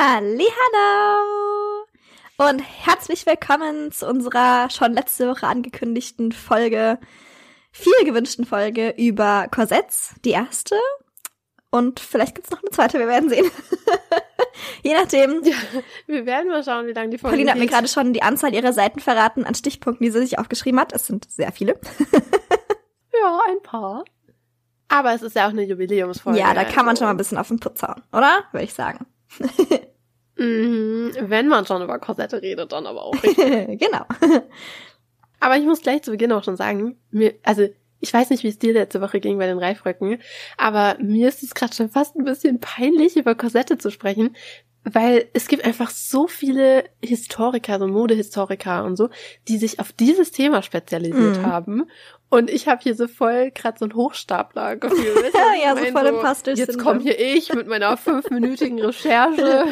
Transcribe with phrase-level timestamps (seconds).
[0.00, 1.88] Hallo
[2.36, 7.00] und herzlich willkommen zu unserer schon letzte Woche angekündigten Folge,
[7.72, 10.76] viel gewünschten Folge über Korsetts, die erste.
[11.72, 13.50] Und vielleicht gibt's noch eine zweite, wir werden sehen.
[14.84, 15.42] Je nachdem.
[15.42, 15.56] Ja,
[16.06, 18.54] wir werden mal schauen, wie lange die Folge Pauline hat mir gerade schon die Anzahl
[18.54, 20.92] ihrer Seiten verraten an Stichpunkten, die sie sich aufgeschrieben hat.
[20.92, 21.72] Es sind sehr viele.
[23.20, 24.04] ja, ein paar.
[24.86, 26.38] Aber es ist ja auch eine Jubiläumsfolge.
[26.38, 28.44] Ja, da kann man schon mal ein bisschen auf den Putz hauen, oder?
[28.52, 29.04] Würde ich sagen.
[30.38, 33.14] mhm, wenn man schon über Korsette redet, dann aber auch.
[33.22, 34.04] genau.
[35.40, 37.68] Aber ich muss gleich zu Beginn auch schon sagen, mir, also
[38.00, 40.18] ich weiß nicht, wie es dir letzte Woche ging bei den Reifröcken,
[40.56, 44.34] aber mir ist es gerade schon fast ein bisschen peinlich, über Korsette zu sprechen,
[44.84, 49.10] weil es gibt einfach so viele Historiker, so Modehistoriker und so,
[49.48, 51.46] die sich auf dieses Thema spezialisiert mm.
[51.46, 51.90] haben.
[52.30, 55.30] Und ich habe hier so voll gerade so ein Hochstapler-Gefühl.
[55.64, 56.56] ja, so voll im Pastel.
[56.56, 59.66] Jetzt komme hier ich mit meiner fünfminütigen Recherche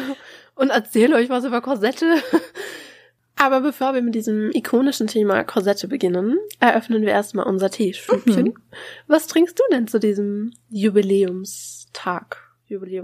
[0.57, 2.05] und erzähle euch was über Korsette.
[3.39, 8.45] Aber bevor wir mit diesem ikonischen Thema Korsette beginnen, eröffnen wir erstmal unser Teestübchen.
[8.45, 8.57] Mhm.
[9.05, 12.47] Was trinkst du denn zu diesem Jubiläumstag?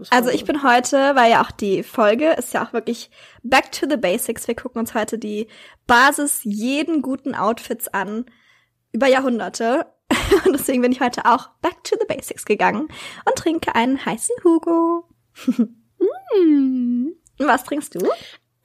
[0.10, 3.10] Also ich bin heute, weil ja auch die Folge ist ja auch wirklich
[3.44, 4.48] back to the basics.
[4.48, 5.48] Wir gucken uns heute die
[5.88, 8.26] Basis jeden guten Outfits an
[8.92, 9.86] über Jahrhunderte.
[10.46, 12.88] Und deswegen bin ich heute auch back to the basics gegangen
[13.26, 15.08] und trinke einen heißen Hugo.
[15.48, 17.14] mm.
[17.38, 18.08] Was trinkst du?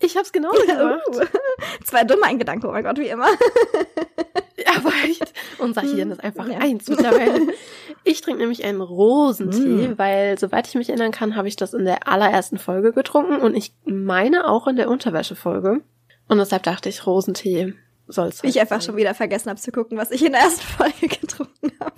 [0.01, 1.03] Ich hab's genauso gemacht.
[1.09, 1.25] Uh,
[1.85, 3.27] zwei dumme ein Gedanke, oh mein Gott, wie immer.
[4.57, 5.33] ja, aber echt.
[5.59, 6.59] Unser Hirn ist einfach ja.
[6.59, 7.49] eins mittlerweile.
[8.05, 9.99] Ich trinke nämlich einen Rosentee, mm.
[9.99, 13.57] weil, soweit ich mich erinnern kann, habe ich das in der allerersten Folge getrunken und
[13.57, 15.81] ich meine auch in der Unterwäschefolge.
[16.29, 17.75] Und deshalb dachte ich, Rosentee
[18.07, 18.43] soll's.
[18.43, 18.87] Halt ich einfach sein.
[18.87, 21.95] schon wieder vergessen habe zu gucken, was ich in der ersten Folge getrunken habe.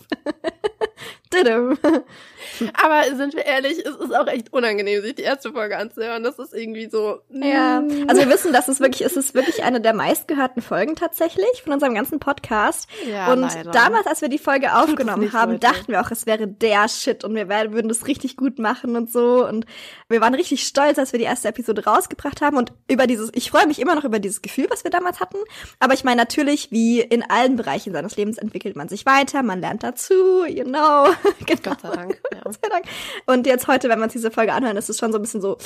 [2.83, 6.23] Aber sind wir ehrlich, es ist auch echt unangenehm, sich die erste Folge anzuhören.
[6.23, 7.21] Das ist irgendwie so.
[7.31, 8.07] Ja, mm.
[8.09, 11.73] also wir wissen, dass es wirklich, es ist wirklich eine der meistgehörten Folgen tatsächlich von
[11.73, 12.89] unserem ganzen Podcast.
[13.11, 13.71] Ja, und leider.
[13.71, 15.61] damals, als wir die Folge aufgenommen haben, heute.
[15.61, 18.97] dachten wir auch, es wäre der Shit und wir werden, würden das richtig gut machen
[18.97, 19.47] und so.
[19.47, 19.67] Und
[20.09, 23.51] wir waren richtig stolz, als wir die erste Episode rausgebracht haben und über dieses, ich
[23.51, 25.39] freue mich immer noch über dieses Gefühl, was wir damals hatten.
[25.79, 29.61] Aber ich meine natürlich, wie in allen Bereichen seines Lebens entwickelt man sich weiter, man
[29.61, 31.09] lernt dazu, you know.
[31.47, 31.61] genau.
[31.63, 32.21] Gott sei Dank.
[32.33, 32.50] Ja.
[32.59, 32.85] Gott sei Dank.
[33.27, 35.41] Und jetzt heute, wenn wir uns diese Folge anhören, ist es schon so ein bisschen
[35.41, 35.59] so,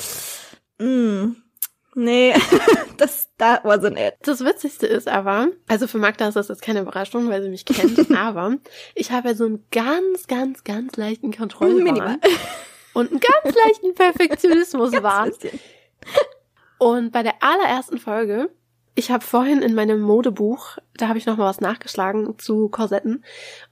[0.79, 1.35] mm,
[1.95, 2.33] nee,
[2.97, 4.15] das, that wasn't it.
[4.21, 7.65] Das Witzigste ist aber, also für Magda ist das jetzt keine Überraschung, weil sie mich
[7.65, 8.57] kennt, aber
[8.93, 12.19] ich habe ja so einen ganz, ganz, ganz leichten Kontrollwahn.
[12.93, 15.33] Und einen ganz leichten Perfektionismuswahn.
[16.77, 18.49] Und bei der allerersten Folge
[18.95, 23.23] ich habe vorhin in meinem Modebuch, da habe ich noch mal was nachgeschlagen zu Korsetten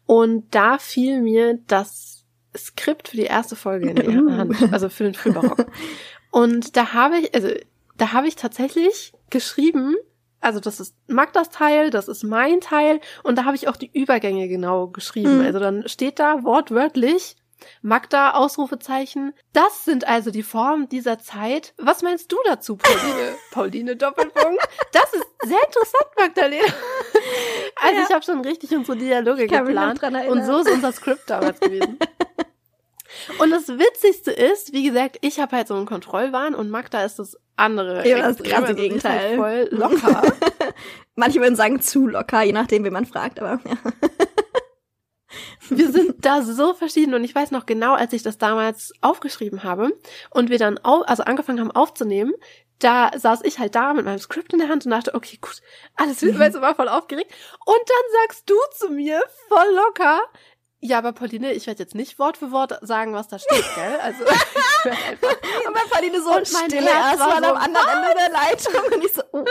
[0.05, 2.22] und da fiel mir das
[2.57, 5.65] Skript für die erste Folge in die Hand, also für den Frühbarock.
[6.31, 7.49] und da habe ich, also
[7.97, 9.95] da habe ich tatsächlich geschrieben,
[10.39, 13.91] also das ist Magdas Teil, das ist mein Teil und da habe ich auch die
[13.91, 15.39] Übergänge genau geschrieben.
[15.39, 15.45] Mhm.
[15.45, 17.35] Also dann steht da wortwörtlich
[17.81, 19.33] Magda, Ausrufezeichen.
[19.53, 21.73] Das sind also die Formen dieser Zeit.
[21.77, 23.35] Was meinst du dazu, Pauline?
[23.51, 24.61] Pauline Doppelpunkt.
[24.91, 26.73] Das ist sehr interessant, Magdalena.
[27.81, 28.05] Also ja.
[28.07, 30.01] ich habe schon richtig unsere Dialoge geplant.
[30.27, 31.97] Und so ist unser Skript damals gewesen.
[33.39, 37.19] Und das Witzigste ist, wie gesagt, ich habe halt so einen Kontrollwahn und Magda ist
[37.19, 38.07] das andere.
[38.07, 39.39] Ja, das krasse also Gegenteil.
[39.41, 40.21] Halt voll locker.
[41.15, 43.77] Manche würden sagen zu locker, je nachdem, wie man fragt, aber ja.
[45.69, 49.63] Wir sind da so verschieden und ich weiß noch genau, als ich das damals aufgeschrieben
[49.63, 49.97] habe
[50.29, 52.33] und wir dann au also angefangen haben aufzunehmen,
[52.79, 55.61] da saß ich halt da mit meinem Skript in der Hand und dachte, okay, gut,
[55.95, 57.31] alles wird, weil war voll aufgeregt.
[57.65, 60.21] Und dann sagst du zu mir, voll locker,
[60.83, 63.99] ja, aber Pauline, ich werde jetzt nicht Wort für Wort sagen, was da steht, gell?
[64.01, 65.31] Also ich werde einfach.
[65.67, 67.87] Und bei Pauline so und mein stille war so, am anderen?
[67.87, 69.45] Ende der Leitung und ich so, oh.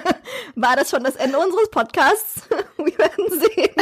[0.56, 2.42] war das schon das Ende unseres Podcasts?
[2.76, 3.74] Wir werden sehen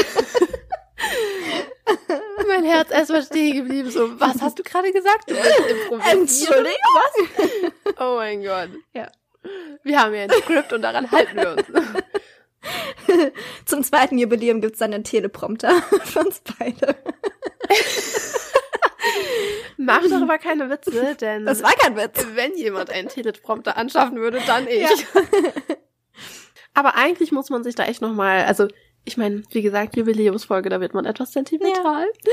[2.52, 3.90] mein Herz erstmal stehen geblieben.
[3.90, 5.30] So, was hast du gerade gesagt?
[5.30, 7.72] Du Entschuldigung, was?
[7.98, 8.70] Oh mein Gott.
[8.92, 9.10] Ja.
[9.82, 11.64] Wir haben ja ein Skript und daran halten wir uns.
[13.64, 16.96] Zum zweiten Jubiläum gibt's dann einen Teleprompter für uns beide.
[19.76, 21.44] Mach doch aber keine Witze, denn.
[21.44, 22.26] Das war kein Witz.
[22.34, 24.82] Wenn jemand einen Teleprompter anschaffen würde, dann ich.
[24.82, 24.96] Ja.
[26.74, 28.68] Aber eigentlich muss man sich da echt nochmal, also
[29.04, 32.04] ich meine, wie gesagt, Jubiläumsfolge, da wird man etwas sentimental.
[32.04, 32.32] Ja.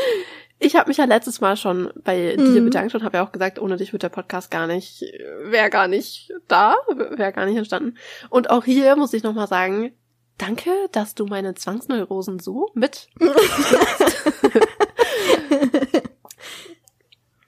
[0.59, 2.53] Ich habe mich ja letztes Mal schon bei mhm.
[2.53, 5.01] dir bedankt und habe ja auch gesagt, ohne dich wird der Podcast gar nicht,
[5.43, 7.97] wäre gar nicht da, wäre gar nicht entstanden.
[8.29, 9.93] Und auch hier muss ich nochmal sagen,
[10.39, 13.09] danke, dass du meine Zwangsneurosen so mit.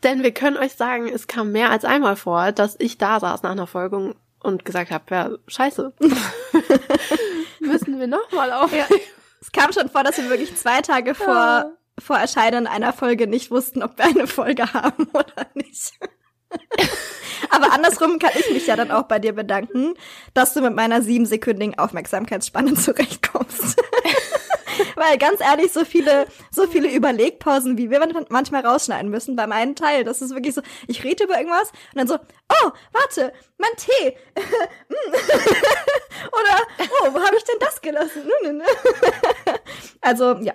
[0.04, 3.44] Denn wir können euch sagen, es kam mehr als einmal vor, dass ich da saß
[3.44, 5.94] nach einer Folge und gesagt habe, ja, scheiße.
[7.60, 8.86] Müssen wir nochmal aufnehmen.
[8.90, 8.98] Ja.
[9.42, 11.72] Es kam schon vor, dass wir wirklich zwei Tage vor, ja.
[12.00, 15.94] vor Erscheinen einer Folge nicht wussten, ob wir eine Folge haben oder nicht.
[17.50, 19.96] Aber andersrum kann ich mich ja dann auch bei dir bedanken,
[20.34, 23.82] dass du mit meiner siebensekündigen Aufmerksamkeitsspanne zurechtkommst.
[24.96, 28.00] Weil ganz ehrlich, so viele, so viele Überlegpausen, wie wir
[28.30, 31.98] manchmal rausschneiden müssen beim einen Teil, das ist wirklich so, ich rede über irgendwas und
[31.98, 34.18] dann so, oh, warte, mein Tee.
[36.32, 38.24] Oder, oh, wo habe ich denn das gelassen?
[40.02, 40.54] also, ja,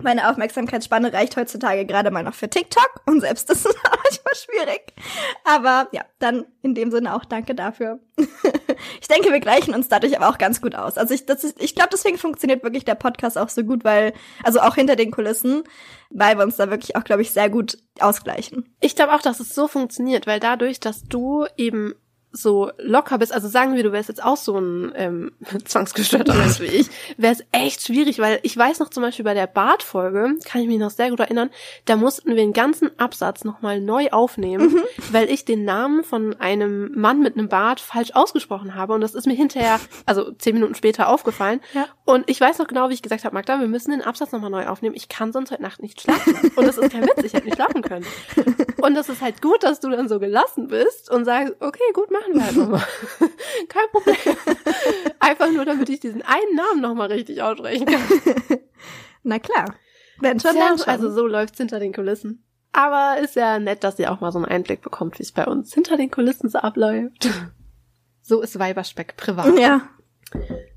[0.00, 4.94] meine Aufmerksamkeitsspanne reicht heutzutage gerade mal noch für TikTok und selbst das ist manchmal schwierig.
[5.44, 8.00] Aber ja, dann in dem Sinne auch danke dafür.
[9.00, 10.98] ich denke, wir gleichen uns dadurch aber auch ganz gut aus.
[10.98, 11.24] Also ich,
[11.58, 14.12] ich glaube, deswegen funktioniert wirklich der Podcast auch so gut, weil,
[14.42, 15.64] also auch hinter den Kulissen,
[16.10, 18.74] weil wir uns da wirklich auch, glaube ich, sehr gut ausgleichen.
[18.80, 21.94] Ich glaube auch, dass es so funktioniert, weil dadurch, dass du eben
[22.32, 25.32] so locker bist, also sagen wir, du wärst jetzt auch so ein ähm,
[25.64, 26.88] zwangsgestörter Mensch wie ich,
[27.18, 30.68] wäre es echt schwierig, weil ich weiß noch zum Beispiel bei der Bart-Folge, kann ich
[30.68, 31.50] mich noch sehr gut erinnern,
[31.84, 34.82] da mussten wir den ganzen Absatz nochmal neu aufnehmen, mhm.
[35.10, 39.14] weil ich den Namen von einem Mann mit einem Bart falsch ausgesprochen habe und das
[39.14, 41.86] ist mir hinterher, also zehn Minuten später aufgefallen ja.
[42.04, 44.50] und ich weiß noch genau, wie ich gesagt habe, Magda, wir müssen den Absatz nochmal
[44.50, 47.34] neu aufnehmen, ich kann sonst heute Nacht nicht schlafen und das ist kein Witz, ich
[47.34, 48.06] hätte nicht schlafen können
[48.80, 52.10] und das ist halt gut, dass du dann so gelassen bist und sagst, okay, gut,
[52.10, 52.86] mach machen wir halt nochmal.
[53.68, 54.36] Kein Problem.
[55.18, 58.00] Einfach nur, damit ich diesen einen Namen nochmal richtig aussprechen kann.
[59.22, 59.74] Na klar.
[60.20, 60.88] Wenn schon, ja, schon.
[60.88, 62.44] Also so läuft's hinter den Kulissen.
[62.72, 65.46] Aber ist ja nett, dass ihr auch mal so einen Einblick bekommt, wie es bei
[65.46, 67.28] uns hinter den Kulissen so abläuft.
[68.24, 69.58] So ist Weiberspeck privat.
[69.58, 69.80] Ja.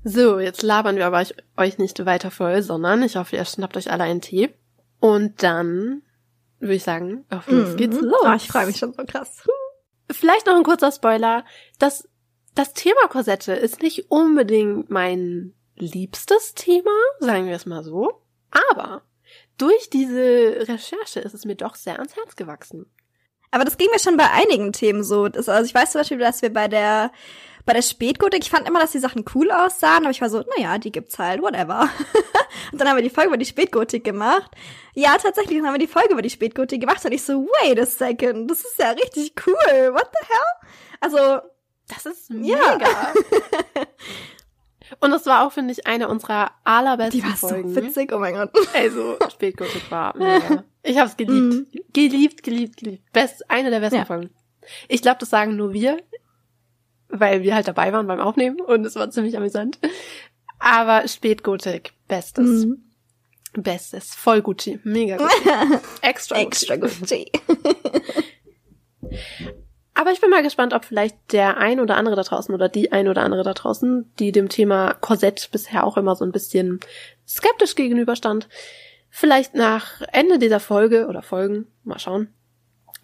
[0.02, 1.24] So, jetzt labern wir aber
[1.56, 4.52] euch nicht weiter voll, sondern ich hoffe, ihr schnappt euch alle einen Tee.
[4.98, 6.02] Und dann
[6.58, 7.76] würde ich sagen, auf los mhm.
[7.76, 8.20] geht's los.
[8.24, 9.46] Oh, ich freue mich schon so krass.
[10.10, 11.44] Vielleicht noch ein kurzer Spoiler.
[11.78, 12.08] Das,
[12.54, 18.22] das Thema Korsette ist nicht unbedingt mein liebstes Thema, sagen wir es mal so.
[18.70, 19.02] Aber
[19.58, 22.86] durch diese Recherche ist es mir doch sehr ans Herz gewachsen.
[23.50, 25.24] Aber das ging mir schon bei einigen Themen so.
[25.24, 27.10] Also ich weiß zum Beispiel, dass wir bei der
[27.66, 30.42] bei der Spätgotik, ich fand immer, dass die Sachen cool aussahen, aber ich war so,
[30.56, 31.90] naja, die gibt's halt, whatever.
[32.72, 34.50] und dann haben wir die Folge über die Spätgotik gemacht.
[34.94, 37.78] Ja, tatsächlich, dann haben wir die Folge über die Spätgotik gemacht und ich so, wait
[37.78, 40.70] a second, das ist ja richtig cool, what the hell?
[41.00, 41.40] Also,
[41.88, 42.78] das ist mega.
[42.78, 43.12] Ja.
[45.00, 47.74] Und das war auch, finde ich, eine unserer allerbesten Die war Folgen.
[47.74, 48.50] so witzig, oh mein Gott.
[48.72, 50.62] Also, Spätgotik war mega.
[50.84, 51.74] Ich hab's geliebt.
[51.74, 51.92] Mm.
[51.92, 53.12] Geliebt, geliebt, geliebt.
[53.12, 54.04] Best, eine der besten ja.
[54.04, 54.30] Folgen.
[54.86, 55.98] Ich glaube, das sagen nur wir
[57.20, 59.78] weil wir halt dabei waren beim Aufnehmen und es war ziemlich amüsant.
[60.58, 62.64] Aber Spätgotik, bestes.
[62.64, 62.82] Mhm.
[63.54, 64.14] Bestes.
[64.14, 64.80] Voll Gucci.
[64.84, 65.50] Mega Gucci.
[66.02, 66.38] Extra.
[66.40, 67.30] Extra Gucci.
[69.94, 72.92] Aber ich bin mal gespannt, ob vielleicht der ein oder andere da draußen oder die
[72.92, 76.80] ein oder andere da draußen, die dem Thema Korsett bisher auch immer so ein bisschen
[77.26, 78.46] skeptisch gegenüberstand,
[79.08, 82.28] vielleicht nach Ende dieser Folge oder Folgen, mal schauen,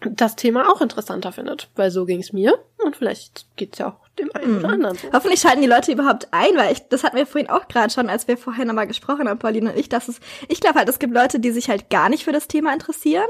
[0.01, 1.71] das Thema auch interessanter findet.
[1.75, 4.73] Weil so ging es mir und vielleicht geht's ja auch dem einen oder mhm.
[4.73, 5.07] anderen so.
[5.11, 8.09] Hoffentlich schalten die Leute überhaupt ein, weil ich, das hatten wir vorhin auch gerade schon,
[8.09, 10.99] als wir vorher nochmal gesprochen haben, Pauline und ich, dass es, ich glaube halt, es
[10.99, 13.27] gibt Leute, die sich halt gar nicht für das Thema interessieren,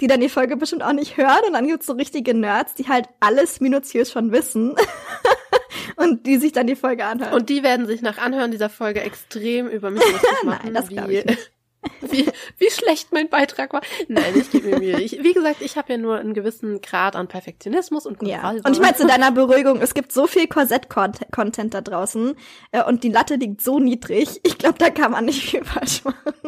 [0.00, 2.88] die dann die Folge bestimmt auch nicht hören und dann gibt's so richtige Nerds, die
[2.88, 4.74] halt alles minutiös schon wissen.
[5.96, 7.34] und die sich dann die Folge anhören.
[7.34, 10.02] Und die werden sich nach Anhören dieser Folge extrem über mich
[10.44, 10.60] machen.
[10.64, 11.53] Nein, das wie, ich nicht
[12.00, 12.26] wie,
[12.58, 13.82] wie schlecht mein Beitrag war.
[14.08, 15.00] Nein, ich gebe mir Mühe.
[15.00, 18.58] Ich, wie gesagt, ich habe ja nur einen gewissen Grad an Perfektionismus und Kontrolle.
[18.58, 18.64] Ja.
[18.64, 22.34] Und ich meine zu deiner Beruhigung, es gibt so viel Korsett-Content da draußen
[22.72, 24.40] äh, und die Latte liegt so niedrig.
[24.44, 26.32] Ich glaube, da kann man nicht viel falsch machen.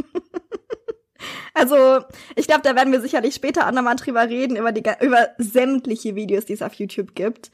[1.54, 5.30] Also, ich glaube, da werden wir sicherlich später auch nochmal drüber reden, über, die, über
[5.38, 7.50] sämtliche Videos, die es auf YouTube gibt.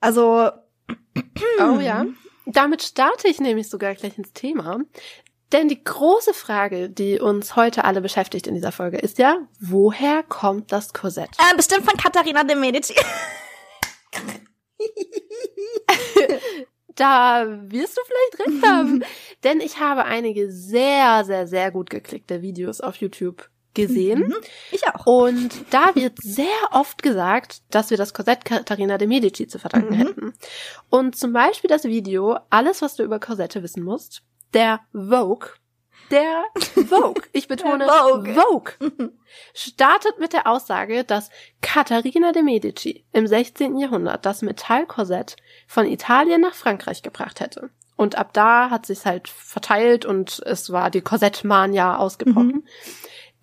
[0.00, 0.50] Also.
[1.60, 2.06] Oh ja.
[2.46, 4.80] Damit starte ich nämlich sogar gleich ins Thema.
[5.52, 10.22] Denn die große Frage, die uns heute alle beschäftigt in dieser Folge, ist ja, woher
[10.24, 11.30] kommt das Korsett?
[11.38, 12.94] Äh, bestimmt von Katharina de Medici.
[16.96, 19.04] da wirst du vielleicht recht haben.
[19.44, 24.28] Denn ich habe einige sehr, sehr, sehr gut geklickte Videos auf YouTube gesehen.
[24.28, 24.34] Mhm.
[24.72, 25.06] Ich auch.
[25.06, 29.94] Und da wird sehr oft gesagt, dass wir das Korsett Katharina de Medici zu verdanken
[29.94, 29.98] mhm.
[29.98, 30.32] hätten.
[30.90, 34.22] Und zum Beispiel das Video Alles, was du über Korsette wissen musst,
[34.54, 35.48] der Vogue,
[36.10, 36.44] der
[36.88, 38.34] Vogue, ich betone Vogue.
[38.34, 38.72] Vogue,
[39.54, 41.30] startet mit der Aussage, dass
[41.62, 43.76] Katharina de Medici im 16.
[43.78, 45.36] Jahrhundert das Metallkorsett
[45.66, 47.70] von Italien nach Frankreich gebracht hätte.
[47.96, 52.46] Und ab da hat sich's halt verteilt und es war die Korsettmania ausgebrochen.
[52.46, 52.66] Mhm.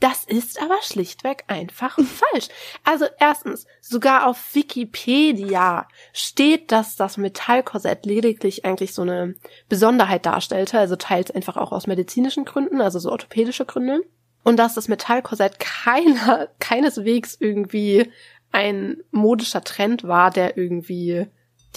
[0.03, 2.49] Das ist aber schlichtweg einfach falsch.
[2.83, 9.35] Also erstens, sogar auf Wikipedia steht, dass das Metallkorsett lediglich eigentlich so eine
[9.69, 14.01] Besonderheit darstellte, also teils einfach auch aus medizinischen Gründen, also so orthopädische Gründe.
[14.43, 18.11] Und dass das Metallkorsett keiner, keineswegs irgendwie
[18.51, 21.27] ein modischer Trend war, der irgendwie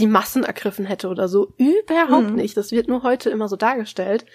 [0.01, 1.55] die Massen ergriffen hätte oder so.
[1.59, 2.35] Überhaupt mhm.
[2.35, 2.57] nicht.
[2.57, 4.27] Das wird nur heute immer so dargestellt.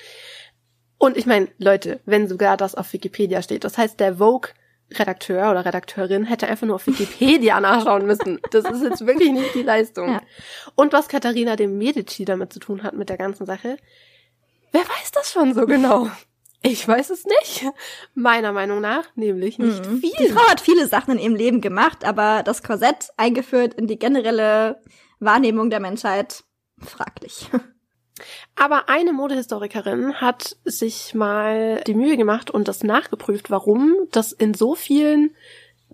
[1.02, 5.66] Und ich meine, Leute, wenn sogar das auf Wikipedia steht, das heißt, der Vogue-Redakteur oder
[5.66, 8.40] Redakteurin hätte einfach nur auf Wikipedia nachschauen müssen.
[8.52, 10.10] Das ist jetzt wirklich nicht die Leistung.
[10.10, 10.22] Ja.
[10.76, 13.78] Und was Katharina de Medici damit zu tun hat mit der ganzen Sache,
[14.72, 16.08] wer weiß das schon so genau?
[16.62, 17.66] Ich weiß es nicht.
[18.14, 20.02] Meiner Meinung nach nämlich nicht mhm.
[20.02, 20.14] viel.
[20.20, 23.98] Die Frau hat viele Sachen in ihrem Leben gemacht, aber das Korsett eingeführt in die
[23.98, 24.80] generelle
[25.20, 26.44] Wahrnehmung der Menschheit
[26.78, 27.50] fraglich.
[28.56, 34.54] Aber eine Modehistorikerin hat sich mal die Mühe gemacht und das nachgeprüft, warum das in
[34.54, 35.36] so vielen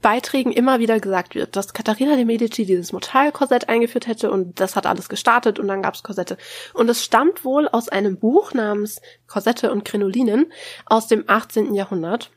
[0.01, 4.75] Beiträgen immer wieder gesagt wird, dass Katharina de Medici dieses Mortalkorsett eingeführt hätte und das
[4.75, 6.37] hat alles gestartet und dann gab's Korsette.
[6.73, 10.51] Und es stammt wohl aus einem Buch namens Korsette und Krinolinen
[10.85, 11.73] aus dem 18.
[11.73, 12.31] Jahrhundert.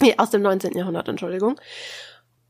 [0.00, 0.76] Nee, aus dem 19.
[0.76, 1.60] Jahrhundert, Entschuldigung.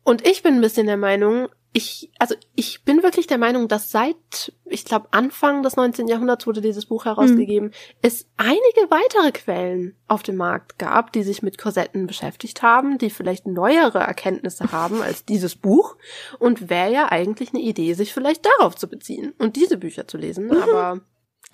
[0.04, 3.90] Und ich bin ein bisschen der Meinung, ich, also ich bin wirklich der Meinung, dass
[3.90, 6.08] seit, ich glaube, Anfang des 19.
[6.08, 7.72] Jahrhunderts wurde dieses Buch herausgegeben, mhm.
[8.00, 13.10] es einige weitere Quellen auf dem Markt gab, die sich mit Korsetten beschäftigt haben, die
[13.10, 15.96] vielleicht neuere Erkenntnisse haben als dieses Buch.
[16.38, 20.16] Und wäre ja eigentlich eine Idee, sich vielleicht darauf zu beziehen und diese Bücher zu
[20.16, 20.56] lesen, mhm.
[20.56, 21.00] aber.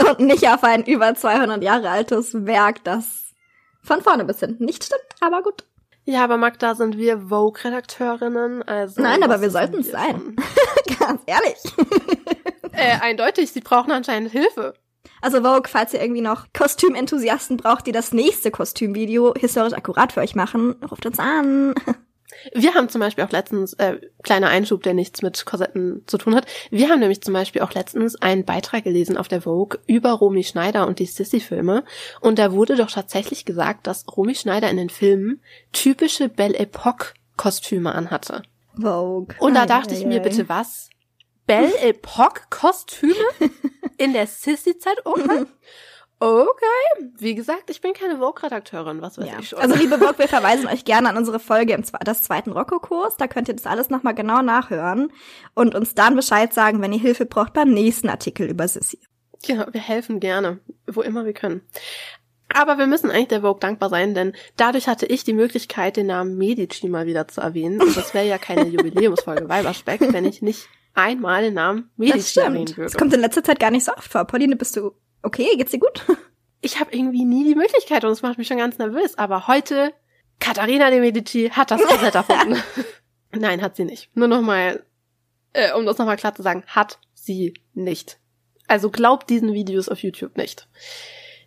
[0.08, 3.34] Und nicht auf ein über 200 Jahre altes Werk, das
[3.82, 5.64] von vorne bis hinten nicht stimmt, aber gut.
[6.04, 8.62] Ja, aber Magda, sind wir Vogue-Redakteurinnen?
[8.64, 10.36] Also, Nein, aber wir sollten es sein.
[10.98, 11.58] Ganz ehrlich.
[12.72, 14.74] äh, eindeutig, sie brauchen anscheinend Hilfe.
[15.20, 20.20] Also Vogue, falls ihr irgendwie noch Kostümenthusiasten braucht, die das nächste Kostümvideo historisch akkurat für
[20.20, 21.74] euch machen, ruft uns an.
[22.54, 26.34] Wir haben zum Beispiel auch letztens, äh, kleiner Einschub, der nichts mit Korsetten zu tun
[26.34, 26.46] hat.
[26.70, 30.44] Wir haben nämlich zum Beispiel auch letztens einen Beitrag gelesen auf der Vogue über Romy
[30.44, 31.84] Schneider und die Sissy-Filme.
[32.20, 35.40] Und da wurde doch tatsächlich gesagt, dass Romy Schneider in den Filmen
[35.72, 38.42] typische Belle Epoque Kostüme anhatte.
[38.80, 39.34] Vogue.
[39.38, 40.88] Und da dachte ich mir, bitte was?
[41.46, 43.14] Belle Epoque Kostüme
[43.98, 45.04] in der Sissy-Zeit?
[45.04, 45.44] Okay.
[46.22, 47.10] Okay.
[47.18, 49.40] Wie gesagt, ich bin keine Vogue-Redakteurin, was weiß ja.
[49.40, 49.58] ich schon.
[49.58, 53.16] Also liebe Vogue, wir verweisen euch gerne an unsere Folge im das zweiten Rocco-Kurs.
[53.16, 55.10] Da könnt ihr das alles nochmal genau nachhören
[55.54, 59.00] und uns dann Bescheid sagen, wenn ihr Hilfe braucht beim nächsten Artikel über Sissy.
[59.46, 61.62] Ja, wir helfen gerne, wo immer wir können.
[62.54, 66.06] Aber wir müssen eigentlich der Vogue dankbar sein, denn dadurch hatte ich die Möglichkeit, den
[66.06, 67.82] Namen Medici mal wieder zu erwähnen.
[67.82, 72.68] Und das wäre ja keine Jubiläumsfolge Weiberspeck, wenn ich nicht einmal den Namen Medici erwähnen
[72.68, 72.82] würde.
[72.82, 74.24] Das kommt in letzter Zeit gar nicht so oft vor.
[74.24, 76.04] Pauline, bist du Okay, geht's dir gut?
[76.64, 79.18] Ich habe irgendwie nie die Möglichkeit und es macht mich schon ganz nervös.
[79.18, 79.92] Aber heute,
[80.38, 82.62] Katharina de Medici hat das Korsett erfunden.
[83.32, 84.16] Nein, hat sie nicht.
[84.16, 84.86] Nur nochmal,
[85.54, 88.20] äh, um das nochmal klar zu sagen, hat sie nicht.
[88.68, 90.68] Also glaubt diesen Videos auf YouTube nicht.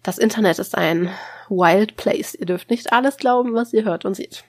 [0.04, 1.10] Das Internet ist ein
[1.48, 2.36] wild place.
[2.36, 4.44] Ihr dürft nicht alles glauben, was ihr hört und seht.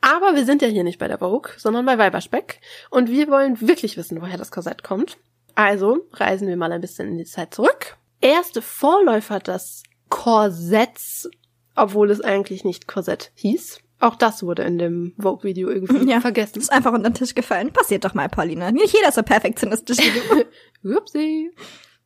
[0.00, 2.60] Aber wir sind ja hier nicht bei der Vogue, sondern bei Weiberspeck.
[2.90, 5.18] Und wir wollen wirklich wissen, woher das Korsett kommt.
[5.54, 7.96] Also reisen wir mal ein bisschen in die Zeit zurück.
[8.20, 11.30] Erste Vorläufer des Korsetts,
[11.74, 13.80] obwohl es eigentlich nicht Korsett hieß.
[14.00, 16.58] Auch das wurde in dem Vogue-Video irgendwie ja, vergessen.
[16.58, 17.72] Ist einfach unter den Tisch gefallen.
[17.72, 18.72] Passiert doch mal, Pauline.
[18.72, 20.44] Nicht jeder ist so perfektionistisch wie
[20.82, 20.96] du.
[20.96, 21.50] Upsi.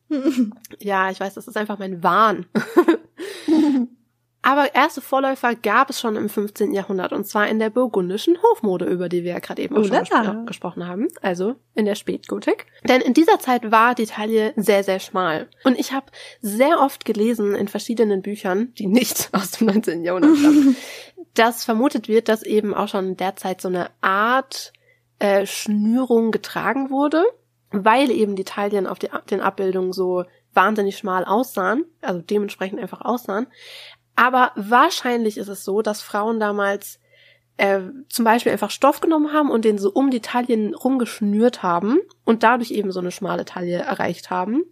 [0.79, 2.45] ja, ich weiß, das ist einfach mein Wahn.
[4.45, 6.71] Aber erste Vorläufer gab es schon im 15.
[6.71, 9.97] Jahrhundert und zwar in der burgundischen Hofmode, über die wir ja gerade eben auch schon
[9.97, 12.67] gespro gesprochen haben, also in der Spätgotik.
[12.87, 15.47] Denn in dieser Zeit war die Taille sehr, sehr schmal.
[15.63, 16.11] Und ich habe
[16.41, 20.03] sehr oft gelesen in verschiedenen Büchern, die nicht aus dem 19.
[20.03, 20.77] Jahrhundert stammen,
[21.33, 24.73] dass vermutet wird, dass eben auch schon in der Zeit so eine Art
[25.17, 27.23] äh, Schnürung getragen wurde,
[27.71, 30.23] weil eben die Taillen auf die, den Abbildungen so
[30.55, 33.47] wahnsinnig schmal aussahen, also dementsprechend einfach aussahen.
[34.15, 36.99] Aber wahrscheinlich ist es so, dass Frauen damals
[37.57, 41.99] äh, zum Beispiel einfach Stoff genommen haben und den so um die Taillen rumgeschnürt haben
[42.23, 44.63] und dadurch eben so eine schmale Taille erreicht haben.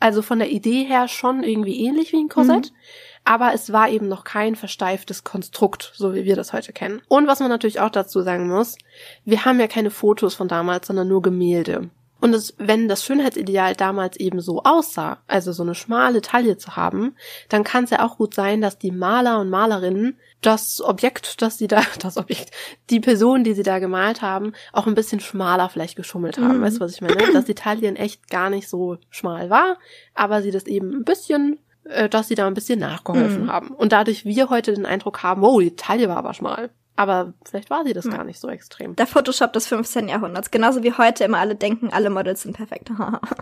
[0.00, 2.70] Also von der Idee her schon irgendwie ähnlich wie ein Korsett.
[2.70, 2.76] Mhm.
[3.24, 7.02] Aber es war eben noch kein versteiftes Konstrukt, so wie wir das heute kennen.
[7.08, 8.78] Und was man natürlich auch dazu sagen muss,
[9.24, 11.90] wir haben ja keine Fotos von damals, sondern nur Gemälde.
[12.20, 16.76] Und es, wenn das Schönheitsideal damals eben so aussah, also so eine schmale Taille zu
[16.76, 17.14] haben,
[17.48, 21.58] dann kann es ja auch gut sein, dass die Maler und Malerinnen das Objekt, das
[21.58, 22.50] sie da, das Objekt,
[22.90, 26.58] die Person, die sie da gemalt haben, auch ein bisschen schmaler vielleicht geschummelt haben.
[26.58, 26.62] Mhm.
[26.62, 27.32] Weißt du, was ich meine?
[27.32, 29.78] Dass die Taille in echt gar nicht so schmal war,
[30.14, 33.52] aber sie das eben ein bisschen äh, dass sie da ein bisschen nachgeholfen mhm.
[33.52, 33.68] haben.
[33.70, 36.70] Und dadurch wir heute den Eindruck haben, oh, die Taille war aber schmal.
[36.98, 38.10] Aber vielleicht war sie das mhm.
[38.10, 38.96] gar nicht so extrem.
[38.96, 40.08] Der Photoshop des 15.
[40.08, 40.50] Jahrhunderts.
[40.50, 42.90] Genauso wie heute immer alle denken, alle Models sind perfekt.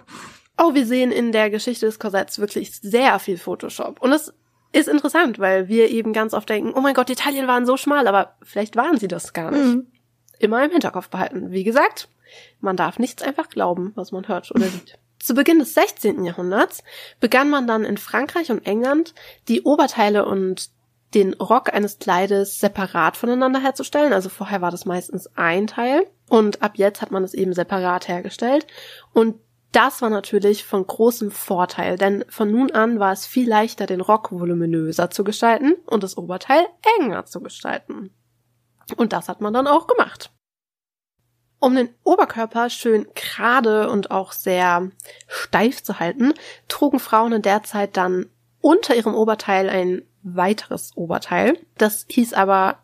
[0.59, 4.03] oh, wir sehen in der Geschichte des Korsetts wirklich sehr viel Photoshop.
[4.03, 4.35] Und es
[4.73, 7.79] ist interessant, weil wir eben ganz oft denken, oh mein Gott, die Taillen waren so
[7.79, 9.65] schmal, aber vielleicht waren sie das gar nicht.
[9.65, 9.87] Mhm.
[10.39, 11.51] Immer im Hinterkopf behalten.
[11.51, 12.11] Wie gesagt,
[12.61, 14.99] man darf nichts einfach glauben, was man hört oder sieht.
[15.19, 16.25] Zu Beginn des 16.
[16.25, 16.83] Jahrhunderts
[17.21, 19.15] begann man dann in Frankreich und England
[19.49, 20.76] die Oberteile und
[21.15, 24.13] den Rock eines Kleides separat voneinander herzustellen.
[24.13, 28.09] Also vorher war das meistens ein Teil und ab jetzt hat man es eben separat
[28.09, 28.67] hergestellt.
[29.13, 29.37] Und
[29.73, 34.01] das war natürlich von großem Vorteil, denn von nun an war es viel leichter, den
[34.01, 36.67] Rock voluminöser zu gestalten und das Oberteil
[36.99, 38.11] enger zu gestalten.
[38.97, 40.33] Und das hat man dann auch gemacht.
[41.59, 44.91] Um den Oberkörper schön gerade und auch sehr
[45.27, 46.35] steif zu halten,
[46.69, 50.03] trugen Frauen in der Zeit dann unter ihrem Oberteil ein
[50.35, 51.59] weiteres Oberteil.
[51.79, 52.79] Das hieß aber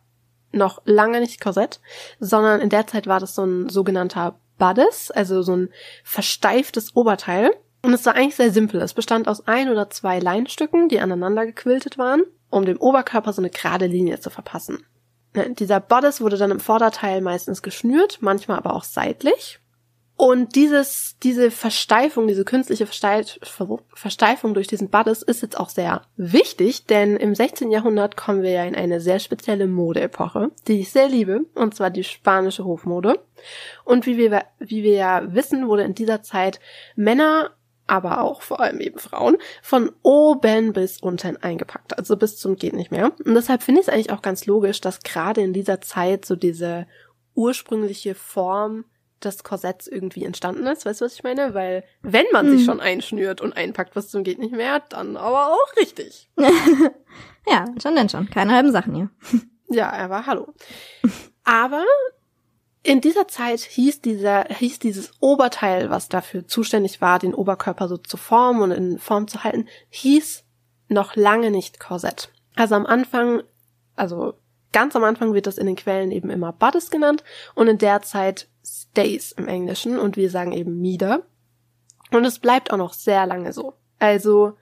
[0.52, 1.80] noch lange nicht Korsett,
[2.20, 5.70] sondern in der Zeit war das so ein sogenannter Bodice, also so ein
[6.04, 7.50] versteiftes Oberteil.
[7.82, 8.80] Und es war eigentlich sehr simpel.
[8.80, 13.42] Es bestand aus ein oder zwei Leinstücken, die aneinander gequiltet waren, um dem Oberkörper so
[13.42, 14.84] eine gerade Linie zu verpassen.
[15.34, 19.58] Dieser Bodice wurde dann im Vorderteil meistens geschnürt, manchmal aber auch seitlich.
[20.24, 26.86] Und dieses, diese Versteifung, diese künstliche Versteifung durch diesen Bodice ist jetzt auch sehr wichtig,
[26.86, 27.72] denn im 16.
[27.72, 31.90] Jahrhundert kommen wir ja in eine sehr spezielle Modeepoche, die ich sehr liebe, und zwar
[31.90, 33.18] die spanische Hofmode.
[33.84, 36.60] Und wie wir, wie wir ja wissen, wurde in dieser Zeit
[36.94, 37.50] Männer
[37.88, 42.74] aber auch vor allem eben Frauen, von oben bis unten eingepackt, also bis zum geht
[42.74, 43.10] nicht mehr.
[43.24, 46.36] Und deshalb finde ich es eigentlich auch ganz logisch, dass gerade in dieser Zeit so
[46.36, 46.86] diese
[47.34, 48.84] ursprüngliche Form
[49.24, 50.84] des Korsetts irgendwie entstanden ist.
[50.84, 51.54] Weißt du, was ich meine?
[51.54, 52.56] Weil wenn man mhm.
[52.56, 56.30] sich schon einschnürt und einpackt bis zum geht nicht mehr, dann aber auch richtig.
[57.46, 58.28] ja, schon denn schon.
[58.30, 59.10] Keine halben Sachen hier.
[59.68, 60.52] ja, aber hallo.
[61.44, 61.84] Aber
[62.82, 67.96] in dieser Zeit hieß dieser, hieß dieses Oberteil, was dafür zuständig war, den Oberkörper so
[67.96, 70.44] zu formen und in Form zu halten, hieß
[70.88, 72.32] noch lange nicht Korsett.
[72.56, 73.42] Also am Anfang,
[73.94, 74.34] also
[74.72, 78.02] ganz am Anfang wird das in den Quellen eben immer Bodice genannt und in der
[78.02, 81.22] Zeit Stays im Englischen und wir sagen eben Mieder.
[82.10, 83.74] Und es bleibt auch noch sehr lange so.
[83.98, 84.54] Also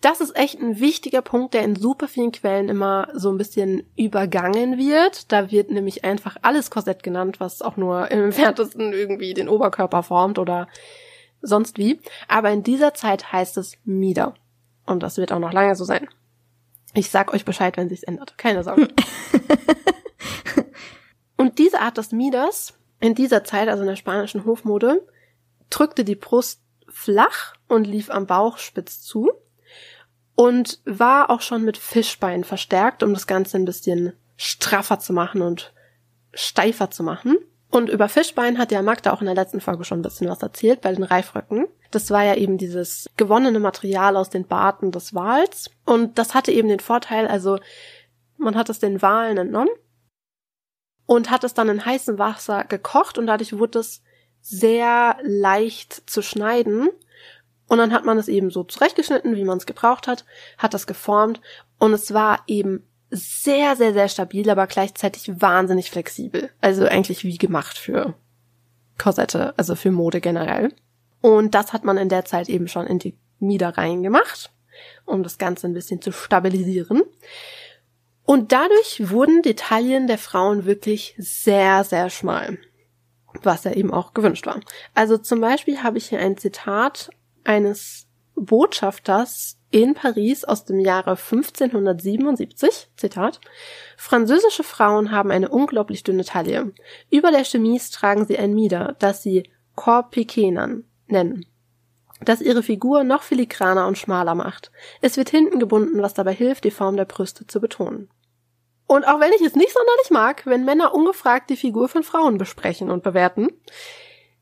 [0.00, 3.84] das ist echt ein wichtiger Punkt, der in super vielen Quellen immer so ein bisschen
[3.96, 5.30] übergangen wird.
[5.30, 10.02] Da wird nämlich einfach alles Korsett genannt, was auch nur im entferntesten irgendwie den Oberkörper
[10.02, 10.68] formt oder
[11.42, 12.00] sonst wie.
[12.28, 14.34] Aber in dieser Zeit heißt es Mieder.
[14.86, 16.08] Und das wird auch noch lange so sein.
[16.94, 18.36] Ich sag euch Bescheid, wenn sich's ändert.
[18.36, 18.88] Keine Sorge.
[21.36, 25.06] Und diese Art des Mieders in dieser Zeit, also in der spanischen Hofmode,
[25.70, 29.30] drückte die Brust flach und lief am Bauch spitz zu
[30.34, 35.42] und war auch schon mit Fischbein verstärkt, um das Ganze ein bisschen straffer zu machen
[35.42, 35.72] und
[36.34, 37.38] steifer zu machen.
[37.70, 40.42] Und über Fischbein hat ja Magda auch in der letzten Folge schon ein bisschen was
[40.42, 41.68] erzählt bei den Reifröcken.
[41.92, 45.70] Das war ja eben dieses gewonnene Material aus den Barten des Wals.
[45.84, 47.58] Und das hatte eben den Vorteil, also
[48.36, 49.70] man hat es den Walen entnommen
[51.06, 54.02] und hat es dann in heißem Wasser gekocht und dadurch wurde es
[54.40, 56.88] sehr leicht zu schneiden
[57.68, 60.24] und dann hat man es eben so zurechtgeschnitten, wie man es gebraucht hat,
[60.58, 61.40] hat das geformt
[61.78, 66.50] und es war eben sehr, sehr, sehr stabil, aber gleichzeitig wahnsinnig flexibel.
[66.60, 68.14] Also eigentlich wie gemacht für
[68.98, 70.72] Korsette, also für Mode generell.
[71.20, 74.50] Und das hat man in der Zeit eben schon in die Mieder reingemacht,
[75.04, 77.02] um das Ganze ein bisschen zu stabilisieren.
[78.24, 82.58] Und dadurch wurden die Taillen der Frauen wirklich sehr, sehr schmal.
[83.42, 84.60] Was ja eben auch gewünscht war.
[84.94, 87.10] Also zum Beispiel habe ich hier ein Zitat
[87.44, 93.40] eines Botschafters in Paris aus dem Jahre 1577, Zitat,
[93.96, 96.72] Französische Frauen haben eine unglaublich dünne Taille.
[97.10, 101.46] Über der Chemise tragen sie ein Mieder, das sie Corps Piquenan nennen,
[102.20, 104.72] das ihre Figur noch filigraner und schmaler macht.
[105.00, 108.10] Es wird hinten gebunden, was dabei hilft, die Form der Brüste zu betonen.
[108.86, 112.38] Und auch wenn ich es nicht sonderlich mag, wenn Männer ungefragt die Figur von Frauen
[112.38, 113.48] besprechen und bewerten,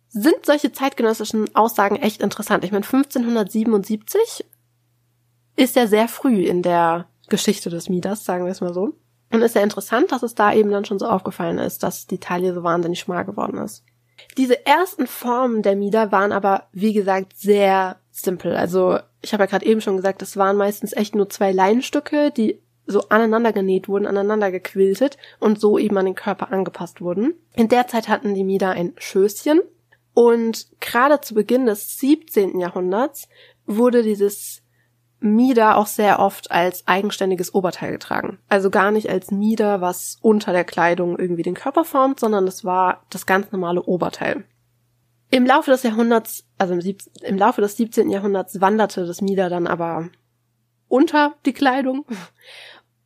[0.09, 2.65] sind solche zeitgenössischen Aussagen echt interessant.
[2.65, 4.47] Ich meine, 1577
[5.59, 8.95] ist ja sehr früh in der Geschichte des Midas, sagen wir es mal so.
[9.31, 12.19] Und ist ja interessant, dass es da eben dann schon so aufgefallen ist, dass die
[12.19, 13.85] Taille so wahnsinnig schmal geworden ist.
[14.37, 18.57] Diese ersten Formen der Mieder waren aber, wie gesagt, sehr simpel.
[18.57, 22.31] Also ich habe ja gerade eben schon gesagt, es waren meistens echt nur zwei Leinenstücke,
[22.31, 27.35] die so aneinander genäht wurden, aneinander gequiltet und so eben an den Körper angepasst wurden.
[27.55, 29.61] In der Zeit hatten die Mieder ein Schößchen,
[30.19, 32.59] und gerade zu Beginn des 17.
[32.59, 33.29] Jahrhunderts
[33.67, 34.63] wurde dieses
[35.21, 38.39] Mieder auch sehr oft als eigenständiges Oberteil getragen.
[38.49, 42.65] Also gar nicht als Mieder, was unter der Kleidung irgendwie den Körper formt, sondern das
[42.65, 44.45] war das ganz normale Oberteil.
[45.31, 48.11] Im Laufe des Jahrhunderts, also im, im Laufe des 17.
[48.11, 50.09] Jahrhunderts wanderte das Mieder dann aber
[50.87, 52.07] unter die Kleidung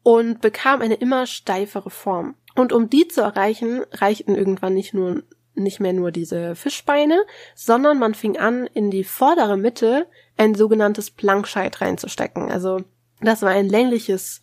[0.02, 2.34] und bekam eine immer steifere Form.
[2.54, 5.22] Und um die zu erreichen, reichten irgendwann nicht nur
[5.54, 11.10] nicht mehr nur diese Fischbeine, sondern man fing an, in die vordere Mitte ein sogenanntes
[11.10, 12.50] Plankscheit reinzustecken.
[12.50, 12.80] Also
[13.20, 14.40] das war ein längliches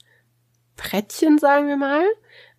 [0.75, 2.05] Brettchen, sagen wir mal,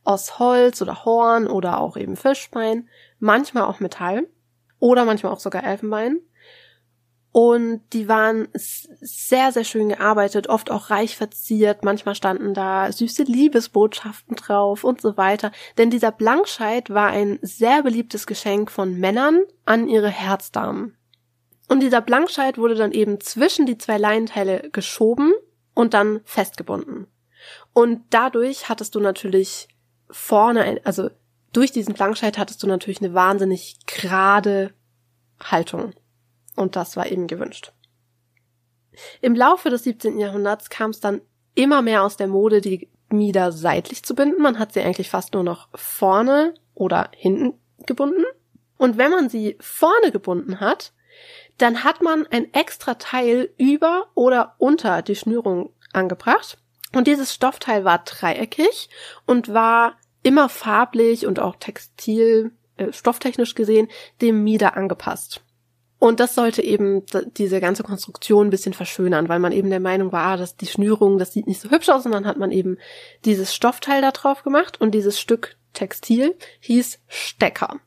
[0.04, 4.26] aus Holz oder Horn oder auch eben Fischbein, manchmal auch Metall
[4.78, 6.20] oder manchmal auch sogar Elfenbein.
[7.32, 11.84] Und die waren sehr, sehr schön gearbeitet, oft auch reich verziert.
[11.84, 15.52] Manchmal standen da süße Liebesbotschaften drauf und so weiter.
[15.78, 20.96] Denn dieser Blankscheid war ein sehr beliebtes Geschenk von Männern an ihre Herzdamen.
[21.68, 25.32] Und dieser Blankscheid wurde dann eben zwischen die zwei Leinteile geschoben
[25.72, 27.06] und dann festgebunden.
[27.72, 29.68] Und dadurch hattest du natürlich
[30.10, 31.10] vorne, also
[31.52, 34.72] durch diesen Blankscheid hattest du natürlich eine wahnsinnig gerade
[35.40, 35.92] Haltung.
[36.60, 37.72] Und das war eben gewünscht.
[39.22, 40.18] Im Laufe des 17.
[40.18, 41.22] Jahrhunderts kam es dann
[41.54, 44.42] immer mehr aus der Mode, die Mieder seitlich zu binden.
[44.42, 47.54] Man hat sie eigentlich fast nur noch vorne oder hinten
[47.86, 48.24] gebunden.
[48.76, 50.92] Und wenn man sie vorne gebunden hat,
[51.56, 56.58] dann hat man ein extra Teil über oder unter die Schnürung angebracht.
[56.94, 58.90] Und dieses Stoffteil war dreieckig
[59.24, 63.88] und war immer farblich und auch textil, äh, stofftechnisch gesehen,
[64.20, 65.42] dem Mieder angepasst.
[66.00, 67.02] Und das sollte eben
[67.36, 70.66] diese ganze Konstruktion ein bisschen verschönern, weil man eben der Meinung war, ah, dass die
[70.66, 72.78] Schnürung, das sieht nicht so hübsch aus, und dann hat man eben
[73.26, 77.80] dieses Stoffteil da drauf gemacht und dieses Stück Textil hieß Stecker.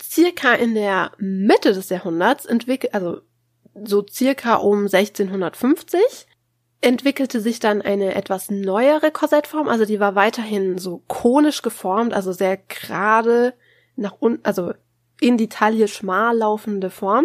[0.00, 3.22] Circa in der Mitte des Jahrhunderts entwickelt, also
[3.84, 6.00] so circa um 1650,
[6.80, 12.30] entwickelte sich dann eine etwas neuere Korsettform, also die war weiterhin so konisch geformt, also
[12.30, 13.52] sehr gerade
[13.96, 14.74] nach unten, also
[15.20, 17.24] in die Taille schmal laufende Form,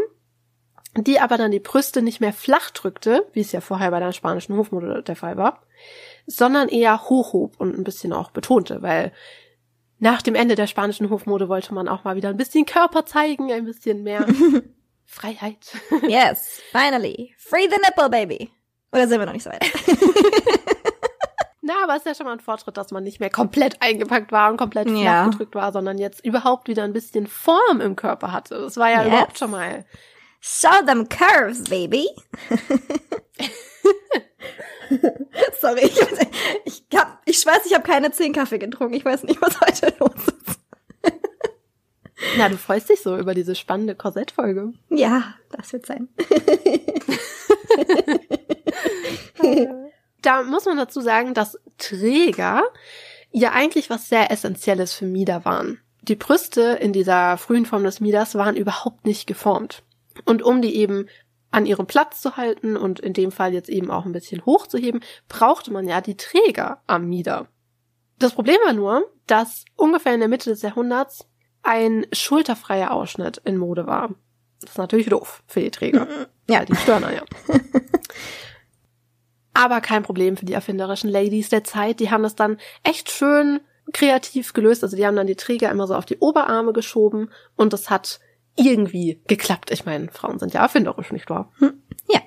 [0.97, 4.11] die aber dann die Brüste nicht mehr flach drückte, wie es ja vorher bei der
[4.11, 5.61] spanischen Hofmode der Fall war,
[6.27, 9.11] sondern eher hochhob und ein bisschen auch betonte, weil
[9.99, 13.51] nach dem Ende der spanischen Hofmode wollte man auch mal wieder ein bisschen Körper zeigen,
[13.51, 14.25] ein bisschen mehr
[15.05, 15.73] Freiheit.
[16.07, 17.35] Yes, finally.
[17.37, 18.49] Free the nipple, baby.
[18.91, 19.61] Oder sind wir noch nicht so weit?
[21.63, 24.31] Na, aber es ist ja schon mal ein Fortschritt, dass man nicht mehr komplett eingepackt
[24.31, 25.27] war und komplett ja.
[25.27, 28.55] gedrückt war, sondern jetzt überhaupt wieder ein bisschen Form im Körper hatte.
[28.55, 29.07] Das war ja yes.
[29.07, 29.85] überhaupt schon mal.
[30.39, 32.07] Show them curves, baby.
[35.61, 36.01] Sorry, ich,
[36.65, 38.95] ich, hab, ich weiß, ich habe keine zehn Kaffee getrunken.
[38.95, 40.59] Ich weiß nicht, was heute los ist.
[42.37, 44.73] Na, du freust dich so über diese spannende Korsettfolge.
[44.89, 46.09] Ja, das wird sein.
[50.21, 52.63] da muss man dazu sagen, dass Träger
[53.31, 55.79] ja eigentlich was sehr Essentielles für Mieder waren.
[56.01, 59.83] Die Brüste in dieser frühen Form des Mieders waren überhaupt nicht geformt.
[60.25, 61.07] Und um die eben
[61.51, 65.01] an ihrem Platz zu halten und in dem Fall jetzt eben auch ein bisschen hochzuheben,
[65.27, 67.47] brauchte man ja die Träger am Mieder.
[68.17, 71.27] Das Problem war nur, dass ungefähr in der Mitte des Jahrhunderts
[71.63, 74.15] ein schulterfreier Ausschnitt in Mode war.
[74.61, 76.07] Das ist natürlich doof für die Träger.
[76.49, 77.23] Ja, die Störner, ja.
[79.53, 81.99] Aber kein Problem für die erfinderischen Ladies der Zeit.
[81.99, 83.59] Die haben das dann echt schön
[83.93, 84.83] kreativ gelöst.
[84.83, 88.19] Also die haben dann die Träger immer so auf die Oberarme geschoben und das hat
[88.55, 89.71] irgendwie geklappt.
[89.71, 91.51] Ich meine, Frauen sind ja erfinderisch, nicht wahr?
[91.59, 91.81] Hm.
[92.09, 92.21] Ja.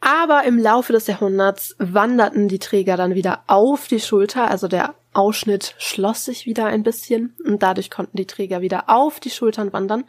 [0.00, 4.94] Aber im Laufe des Jahrhunderts wanderten die Träger dann wieder auf die Schulter, also der
[5.14, 9.72] Ausschnitt schloss sich wieder ein bisschen und dadurch konnten die Träger wieder auf die Schultern
[9.72, 10.04] wandern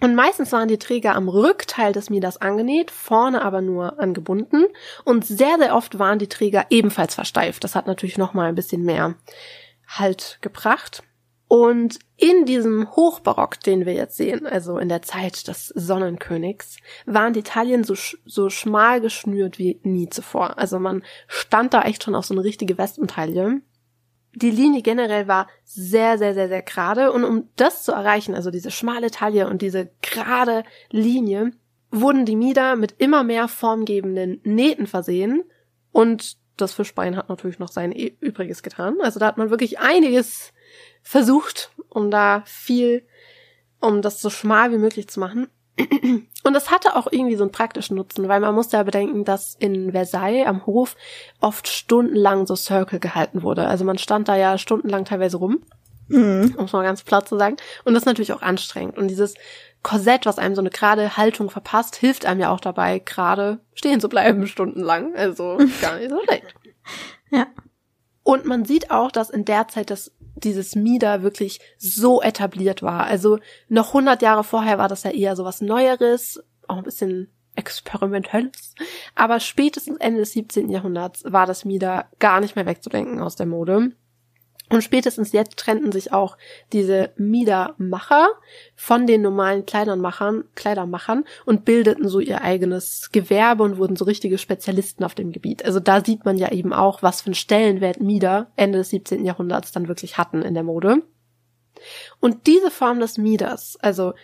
[0.00, 4.66] und meistens waren die Träger am Rückteil des Mieders angenäht, vorne aber nur angebunden.
[5.04, 7.64] Und sehr, sehr oft waren die Träger ebenfalls versteift.
[7.64, 9.14] Das hat natürlich nochmal ein bisschen mehr
[9.88, 11.02] Halt gebracht.
[11.48, 17.32] Und in diesem Hochbarock, den wir jetzt sehen, also in der Zeit des Sonnenkönigs, waren
[17.32, 20.58] die Taillen so, so schmal geschnürt wie nie zuvor.
[20.58, 23.60] Also man stand da echt schon auf so eine richtige Westentaille
[24.36, 27.10] die Linie generell war sehr, sehr, sehr, sehr gerade.
[27.10, 31.52] Und um das zu erreichen, also diese schmale Taille und diese gerade Linie,
[31.90, 35.42] wurden die Mieder mit immer mehr formgebenden Nähten versehen.
[35.90, 39.00] Und das Fischbein hat natürlich noch sein Übriges getan.
[39.00, 40.52] Also da hat man wirklich einiges
[41.02, 43.06] versucht, um da viel,
[43.80, 45.48] um das so schmal wie möglich zu machen.
[45.78, 49.54] Und das hatte auch irgendwie so einen praktischen Nutzen, weil man musste ja bedenken, dass
[49.58, 50.96] in Versailles am Hof
[51.40, 53.66] oft stundenlang so Circle gehalten wurde.
[53.66, 55.62] Also man stand da ja stundenlang teilweise rum.
[56.08, 56.54] Mhm.
[56.56, 57.56] Um es mal ganz platt zu sagen.
[57.84, 58.96] Und das ist natürlich auch anstrengend.
[58.96, 59.34] Und dieses
[59.82, 64.00] Korsett, was einem so eine gerade Haltung verpasst, hilft einem ja auch dabei, gerade stehen
[64.00, 65.14] zu bleiben stundenlang.
[65.14, 66.54] Also gar nicht so schlecht.
[67.32, 67.48] Ja.
[68.22, 73.04] Und man sieht auch, dass in der Zeit das dieses Mieder wirklich so etabliert war.
[73.04, 77.28] Also noch 100 Jahre vorher war das ja eher so was Neueres, auch ein bisschen
[77.56, 78.74] experimentelles.
[79.14, 80.68] Aber spätestens Ende des 17.
[80.68, 83.92] Jahrhunderts war das Mieder gar nicht mehr wegzudenken aus der Mode.
[84.68, 86.36] Und spätestens jetzt trennten sich auch
[86.72, 88.28] diese Miedermacher
[88.74, 94.38] von den normalen Kleidermachern, Kleidermachern und bildeten so ihr eigenes Gewerbe und wurden so richtige
[94.38, 95.64] Spezialisten auf dem Gebiet.
[95.64, 99.24] Also da sieht man ja eben auch, was für einen Stellenwert Mieder Ende des 17.
[99.24, 101.02] Jahrhunderts dann wirklich hatten in der Mode.
[102.20, 104.14] Und diese Form des Mieders, also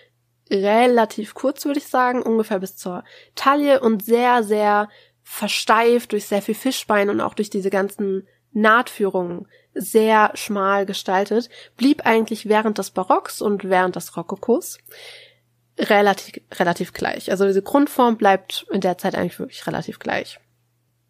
[0.51, 4.89] relativ kurz würde ich sagen, ungefähr bis zur Taille und sehr, sehr
[5.23, 12.07] versteift durch sehr viel Fischbein und auch durch diese ganzen Nahtführungen sehr schmal gestaltet, blieb
[12.07, 14.79] eigentlich während des Barocks und während des Rokokos
[15.79, 17.31] relativ, relativ gleich.
[17.31, 20.39] Also diese Grundform bleibt in der Zeit eigentlich wirklich relativ gleich.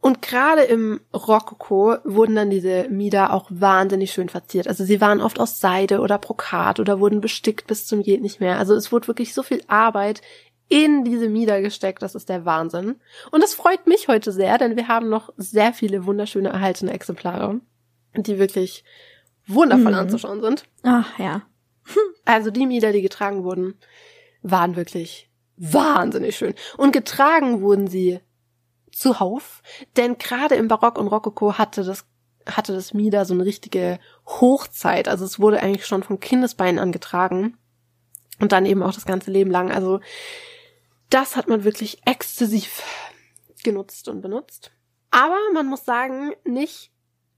[0.01, 4.67] Und gerade im Rokoko wurden dann diese Mieder auch wahnsinnig schön verziert.
[4.67, 8.41] Also sie waren oft aus Seide oder Brokat oder wurden bestickt bis zum geht nicht
[8.41, 8.59] mehr.
[8.59, 10.21] Also es wurde wirklich so viel Arbeit
[10.69, 12.03] in diese Mieder gesteckt.
[12.03, 12.97] Das ist der Wahnsinn.
[13.31, 17.61] Und das freut mich heute sehr, denn wir haben noch sehr viele wunderschöne erhaltene Exemplare
[18.17, 18.85] die wirklich
[19.47, 19.99] wundervoll mhm.
[19.99, 20.65] anzuschauen sind.
[20.83, 21.43] Ach ja.
[22.25, 23.75] Also die Mieder, die getragen wurden,
[24.43, 26.55] waren wirklich wahnsinnig schön.
[26.77, 28.21] Und getragen wurden sie
[28.93, 29.61] zuhauf,
[29.97, 32.07] denn gerade im Barock und Rokoko hatte das
[32.47, 35.09] hatte das Mieder so eine richtige Hochzeit.
[35.09, 37.57] Also es wurde eigentlich schon von Kindesbeinen angetragen
[38.41, 39.71] und dann eben auch das ganze Leben lang.
[39.71, 40.01] Also
[41.11, 42.83] das hat man wirklich exzessiv
[43.63, 44.73] genutzt und benutzt.
[45.11, 46.92] Aber man muss sagen, nicht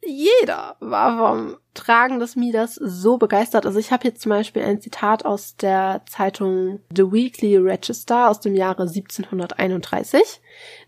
[0.07, 3.67] jeder war vom Tragen des Mieders so begeistert.
[3.67, 8.41] Also ich habe hier zum Beispiel ein Zitat aus der Zeitung The Weekly Register aus
[8.41, 10.41] dem Jahre 1731.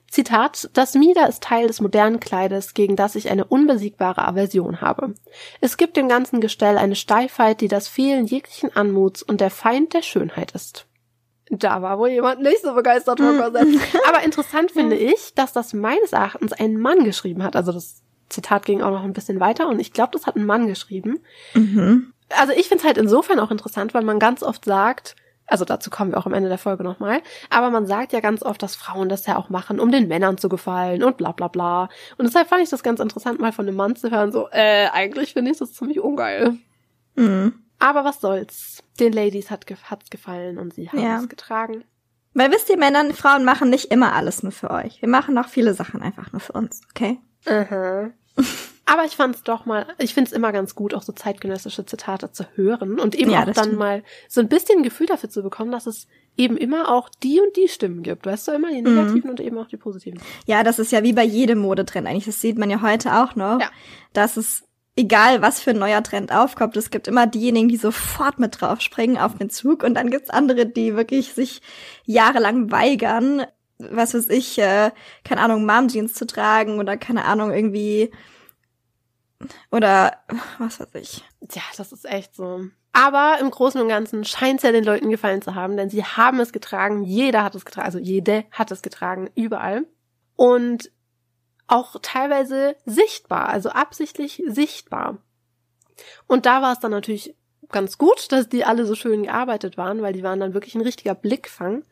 [0.09, 5.15] Zitat, das Mieder ist Teil des modernen Kleides, gegen das ich eine unbesiegbare Aversion habe.
[5.61, 9.95] Es gibt dem ganzen Gestell eine Steifheit, die das Fehlen jeglichen Anmuts und der Feind
[9.95, 10.87] der Schönheit ist.
[11.51, 13.69] Da war wohl jemand nicht so begeistert vom Korsett.
[14.09, 17.55] Aber interessant finde ich, dass das meines Erachtens ein Mann geschrieben hat.
[17.55, 20.47] Also das Zitat ging auch noch ein bisschen weiter und ich glaube, das hat ein
[20.47, 21.21] Mann geschrieben.
[21.55, 22.13] Mhm.
[22.31, 25.15] Also ich finde es halt insofern auch interessant, weil man ganz oft sagt,
[25.47, 28.43] also dazu kommen wir auch am Ende der Folge nochmal, aber man sagt ja ganz
[28.43, 31.49] oft, dass Frauen das ja auch machen, um den Männern zu gefallen und bla bla
[31.49, 31.89] bla.
[32.19, 34.89] Und deshalb fand ich das ganz interessant, mal von einem Mann zu hören, so, äh,
[34.93, 36.57] eigentlich finde ich das ziemlich ungeil.
[37.15, 37.55] Mhm.
[37.79, 38.83] Aber was soll's.
[38.99, 41.19] Den Ladies hat hat's gefallen und sie haben ja.
[41.19, 41.85] es getragen.
[42.33, 45.01] Weil wisst ihr, Männer, Frauen machen nicht immer alles nur für euch.
[45.01, 47.19] Wir machen auch viele Sachen einfach nur für uns, okay?
[47.47, 48.13] Mhm.
[48.89, 52.47] Aber ich fand's doch mal, ich find's immer ganz gut, auch so zeitgenössische Zitate zu
[52.55, 53.79] hören und eben ja, auch dann stimmt.
[53.79, 56.07] mal so ein bisschen Gefühl dafür zu bekommen, dass es
[56.37, 58.27] eben immer auch die und die Stimmen gibt.
[58.27, 58.95] Weißt du, immer die mhm.
[58.95, 59.31] negativen mhm.
[59.31, 60.21] und eben auch die positiven.
[60.47, 62.27] Ja, das ist ja wie bei jedem Modetrend eigentlich.
[62.27, 63.61] Das sieht man ja heute auch noch.
[63.61, 63.71] Ja.
[64.13, 64.63] Dass es
[64.97, 68.81] egal was für ein neuer Trend aufkommt, es gibt immer diejenigen, die sofort mit drauf
[68.81, 71.61] springen auf den Zug und dann gibt's andere, die wirklich sich
[72.05, 73.45] jahrelang weigern,
[73.79, 74.91] was weiß ich, äh,
[75.25, 78.11] keine Ahnung, Mom-Jeans zu tragen oder keine Ahnung, irgendwie
[79.71, 80.17] oder
[80.59, 81.25] was weiß ich.
[81.53, 82.65] Ja, das ist echt so.
[82.93, 86.03] Aber im Großen und Ganzen scheint es ja den Leuten gefallen zu haben, denn sie
[86.03, 89.85] haben es getragen, jeder hat es getragen, also jede hat es getragen, überall.
[90.35, 90.91] Und
[91.67, 95.19] auch teilweise sichtbar, also absichtlich sichtbar.
[96.27, 97.35] Und da war es dann natürlich
[97.69, 100.83] ganz gut, dass die alle so schön gearbeitet waren, weil die waren dann wirklich ein
[100.83, 101.85] richtiger Blickfang.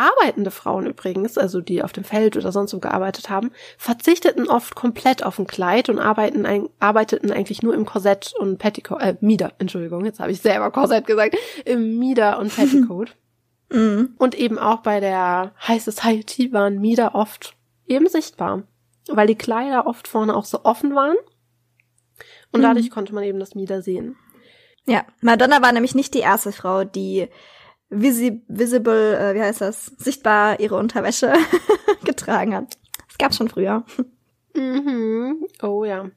[0.00, 4.74] Arbeitende Frauen übrigens, also die auf dem Feld oder sonst wo gearbeitet haben, verzichteten oft
[4.74, 9.16] komplett auf ein Kleid und arbeiten ein, arbeiteten eigentlich nur im Korsett und Petticoat, äh,
[9.20, 11.36] Mieder, Entschuldigung, jetzt habe ich selber Korsett gesagt,
[11.66, 13.14] im Mieder und Petticoat.
[13.70, 14.14] mhm.
[14.16, 17.54] Und eben auch bei der High Society waren Mieder oft
[17.86, 18.62] eben sichtbar,
[19.08, 21.16] weil die Kleider oft vorne auch so offen waren
[22.52, 22.94] und dadurch mhm.
[22.94, 24.16] konnte man eben das Mieder sehen.
[24.86, 27.28] Ja, Madonna war nämlich nicht die erste Frau, die
[27.90, 31.32] visi visible, äh, wie heißt das, sichtbar ihre Unterwäsche
[32.04, 32.78] getragen hat.
[33.08, 33.84] Das gab's schon früher.
[34.54, 35.46] Mhm.
[35.62, 36.10] Oh ja.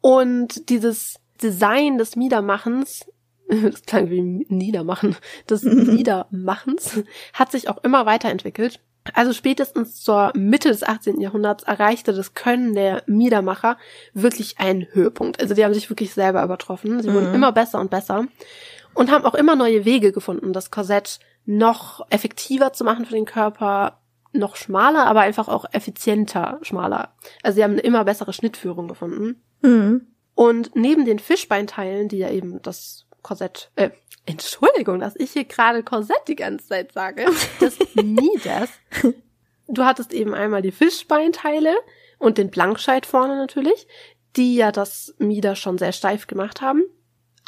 [0.00, 3.06] Und dieses Design des Miedermachens,
[3.48, 5.16] das klang wie Niedermachen,
[5.50, 8.80] des Niedermachens hat sich auch immer weiterentwickelt.
[9.14, 11.20] Also spätestens zur Mitte des 18.
[11.20, 13.78] Jahrhunderts erreichte das Können der Miedermacher
[14.14, 15.40] wirklich einen Höhepunkt.
[15.40, 17.00] Also die haben sich wirklich selber übertroffen.
[17.02, 17.34] Sie wurden mhm.
[17.36, 18.26] immer besser und besser
[18.96, 23.26] und haben auch immer neue Wege gefunden, das Korsett noch effektiver zu machen für den
[23.26, 24.00] Körper,
[24.32, 27.14] noch schmaler, aber einfach auch effizienter schmaler.
[27.42, 29.42] Also sie haben eine immer bessere Schnittführung gefunden.
[29.60, 30.08] Mhm.
[30.34, 33.90] Und neben den Fischbeinteilen, die ja eben das Korsett, äh,
[34.24, 37.26] Entschuldigung, dass ich hier gerade Korsett die ganze Zeit sage,
[37.60, 38.70] das Midas.
[39.68, 41.74] Du hattest eben einmal die Fischbeinteile
[42.18, 43.86] und den Blankscheit vorne natürlich,
[44.36, 46.84] die ja das Mieder schon sehr steif gemacht haben.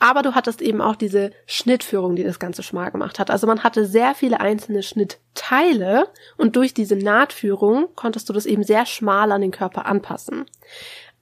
[0.01, 3.31] Aber du hattest eben auch diese Schnittführung, die das Ganze schmal gemacht hat.
[3.31, 8.63] Also man hatte sehr viele einzelne Schnittteile und durch diese Nahtführung konntest du das eben
[8.63, 10.47] sehr schmal an den Körper anpassen.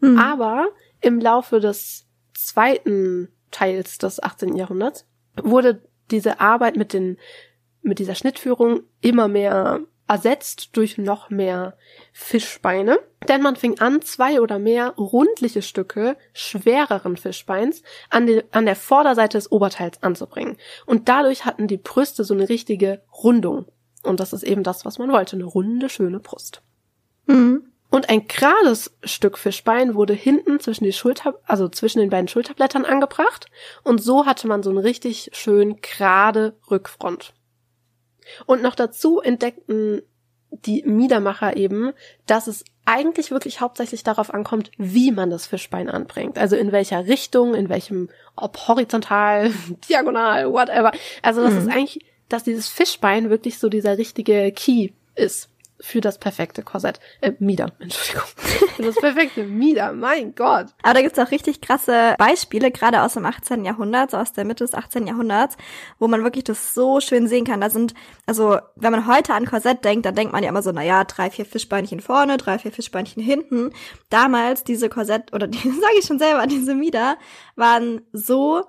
[0.01, 0.19] Mhm.
[0.19, 0.69] Aber
[1.01, 4.57] im Laufe des zweiten Teils des 18.
[4.57, 5.07] Jahrhunderts
[5.43, 7.17] wurde diese Arbeit mit den,
[7.81, 11.77] mit dieser Schnittführung immer mehr ersetzt durch noch mehr
[12.13, 18.67] Fischbeine, denn man fing an, zwei oder mehr rundliche Stücke schwereren Fischbeins an, die, an
[18.67, 20.57] der Vorderseite des Oberteils anzubringen.
[20.87, 23.67] Und dadurch hatten die Brüste so eine richtige Rundung.
[24.03, 26.63] Und das ist eben das, was man wollte, eine runde, schöne Brust.
[27.27, 27.73] Mhm.
[27.91, 32.85] Und ein gerades Stück Fischbein wurde hinten zwischen die Schulter, also zwischen den beiden Schulterblättern
[32.85, 33.47] angebracht.
[33.85, 37.33] Und so hatte man so eine richtig schön gerade Rückfront.
[38.47, 40.03] Und noch dazu entdeckten
[40.51, 41.93] die Miedermacher eben,
[42.27, 46.39] dass es eigentlich wirklich hauptsächlich darauf ankommt, wie man das Fischbein anbringt.
[46.39, 49.51] Also in welcher Richtung, in welchem, ob horizontal,
[49.89, 50.93] diagonal, whatever.
[51.23, 51.59] Also das mhm.
[51.59, 57.01] ist eigentlich, dass dieses Fischbein wirklich so dieser richtige Key ist für das perfekte Korsett.
[57.21, 58.29] Äh, Mieder, Entschuldigung.
[58.77, 60.67] Für das perfekte Mieder, mein Gott.
[60.83, 63.65] Aber da gibt's auch richtig krasse Beispiele, gerade aus dem 18.
[63.65, 65.07] Jahrhundert, so aus der Mitte des 18.
[65.07, 65.57] Jahrhunderts,
[65.99, 67.61] wo man wirklich das so schön sehen kann.
[67.61, 67.95] Da sind,
[68.27, 71.05] also wenn man heute an Korsett denkt, dann denkt man ja immer so, na ja,
[71.05, 73.73] drei, vier Fischbeinchen vorne, drei, vier Fischbeinchen hinten.
[74.09, 77.17] Damals diese Korsett, oder die sage ich schon selber, diese Mieder,
[77.55, 78.65] waren so,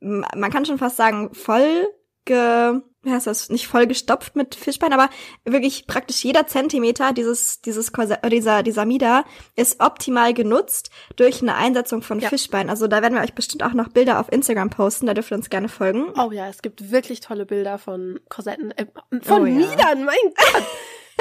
[0.00, 1.88] man kann schon fast sagen, voll
[2.28, 5.10] ge, wie heißt das, nicht voll gestopft mit Fischbein, aber
[5.44, 9.24] wirklich praktisch jeder Zentimeter dieses, dieses äh, dieser, dieser Mieder
[9.56, 12.28] ist optimal genutzt durch eine Einsetzung von ja.
[12.28, 12.70] Fischbein.
[12.70, 15.36] Also da werden wir euch bestimmt auch noch Bilder auf Instagram posten, da dürft ihr
[15.36, 16.12] uns gerne folgen.
[16.16, 18.86] Oh ja, es gibt wirklich tolle Bilder von Korsetten, äh,
[19.22, 19.54] von oh, ja.
[19.54, 20.64] Miedern, mein Gott!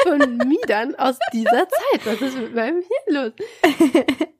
[0.03, 2.05] Von Miedern aus dieser Zeit.
[2.05, 3.31] Was ist mit meinem hier los?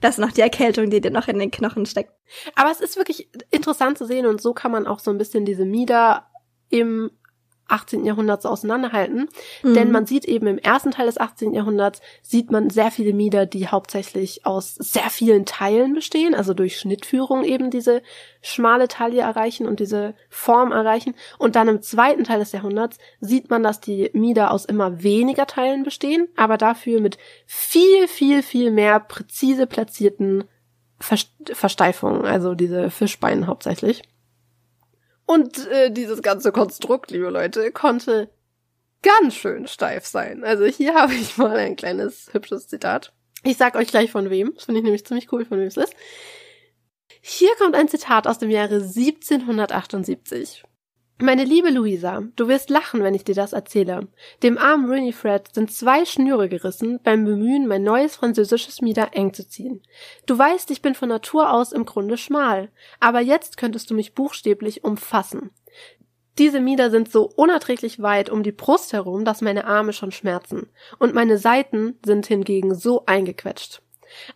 [0.00, 2.12] Das ist noch die Erkältung, die dir noch in den Knochen steckt.
[2.54, 5.44] Aber es ist wirklich interessant zu sehen und so kann man auch so ein bisschen
[5.44, 6.26] diese Mieder
[6.68, 7.10] im
[7.70, 8.04] 18.
[8.04, 9.28] Jahrhunderts auseinanderhalten.
[9.62, 9.74] Mhm.
[9.74, 11.52] Denn man sieht eben im ersten Teil des 18.
[11.52, 16.78] Jahrhunderts, sieht man sehr viele Mieder, die hauptsächlich aus sehr vielen Teilen bestehen, also durch
[16.78, 18.02] Schnittführung eben diese
[18.42, 21.14] schmale Taille erreichen und diese Form erreichen.
[21.38, 25.46] Und dann im zweiten Teil des Jahrhunderts sieht man, dass die Mieder aus immer weniger
[25.46, 30.44] Teilen bestehen, aber dafür mit viel, viel, viel mehr präzise platzierten
[31.00, 34.02] Versteifungen, also diese Fischbeinen hauptsächlich.
[35.30, 38.30] Und äh, dieses ganze Konstrukt, liebe Leute, konnte
[39.00, 40.42] ganz schön steif sein.
[40.42, 43.12] Also hier habe ich mal ein kleines hübsches Zitat.
[43.44, 44.52] Ich sag euch gleich von wem.
[44.56, 45.94] Das finde ich nämlich ziemlich cool, von wem es ist.
[47.20, 50.64] Hier kommt ein Zitat aus dem Jahre 1778.
[51.22, 54.08] Meine liebe Luisa, du wirst lachen, wenn ich dir das erzähle.
[54.42, 59.46] Dem armen Winifred sind zwei Schnüre gerissen beim Bemühen, mein neues französisches Mieder eng zu
[59.46, 59.82] ziehen.
[60.24, 64.14] Du weißt, ich bin von Natur aus im Grunde schmal, aber jetzt könntest du mich
[64.14, 65.50] buchstäblich umfassen.
[66.38, 70.70] Diese Mieder sind so unerträglich weit um die Brust herum, dass meine Arme schon schmerzen,
[70.98, 73.82] und meine Seiten sind hingegen so eingequetscht.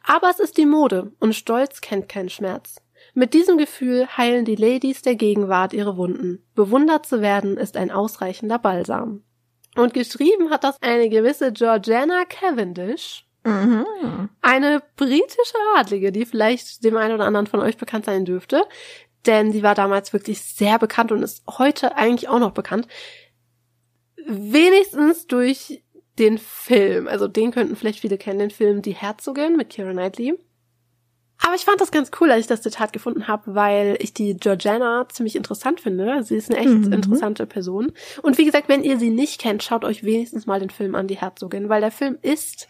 [0.02, 2.83] Aber es ist die Mode, und Stolz kennt keinen Schmerz.
[3.14, 6.44] Mit diesem Gefühl heilen die Ladies der Gegenwart ihre Wunden.
[6.54, 9.22] Bewundert zu werden ist ein ausreichender Balsam.
[9.76, 13.26] Und geschrieben hat das eine gewisse Georgiana Cavendish.
[13.44, 13.86] Mhm.
[14.42, 18.62] Eine britische Adlige, die vielleicht dem einen oder anderen von euch bekannt sein dürfte.
[19.26, 22.88] Denn sie war damals wirklich sehr bekannt und ist heute eigentlich auch noch bekannt.
[24.26, 25.84] Wenigstens durch
[26.18, 27.08] den Film.
[27.08, 30.38] Also den könnten vielleicht viele kennen, den Film Die Herzogin mit Keira Knightley.
[31.44, 34.34] Aber ich fand das ganz cool, als ich das Zitat gefunden habe, weil ich die
[34.34, 36.22] Georgiana ziemlich interessant finde.
[36.22, 36.90] Sie ist eine echt mhm.
[36.90, 37.92] interessante Person.
[38.22, 41.06] Und wie gesagt, wenn ihr sie nicht kennt, schaut euch wenigstens mal den Film an,
[41.06, 42.66] die Herzogin, weil der Film ist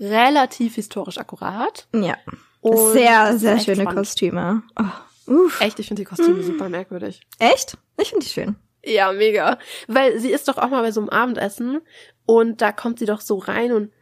[0.00, 1.88] relativ historisch akkurat.
[1.94, 2.16] Ja.
[2.62, 3.98] Und sehr, sehr schöne spannend.
[3.98, 4.62] Kostüme.
[4.80, 5.60] Oh, uff.
[5.60, 6.42] Echt, ich finde die Kostüme mhm.
[6.42, 7.20] super merkwürdig.
[7.38, 7.76] Echt?
[8.00, 8.56] Ich finde die schön.
[8.82, 9.58] Ja, mega.
[9.88, 11.82] Weil sie ist doch auch mal bei so einem Abendessen
[12.24, 13.92] und da kommt sie doch so rein und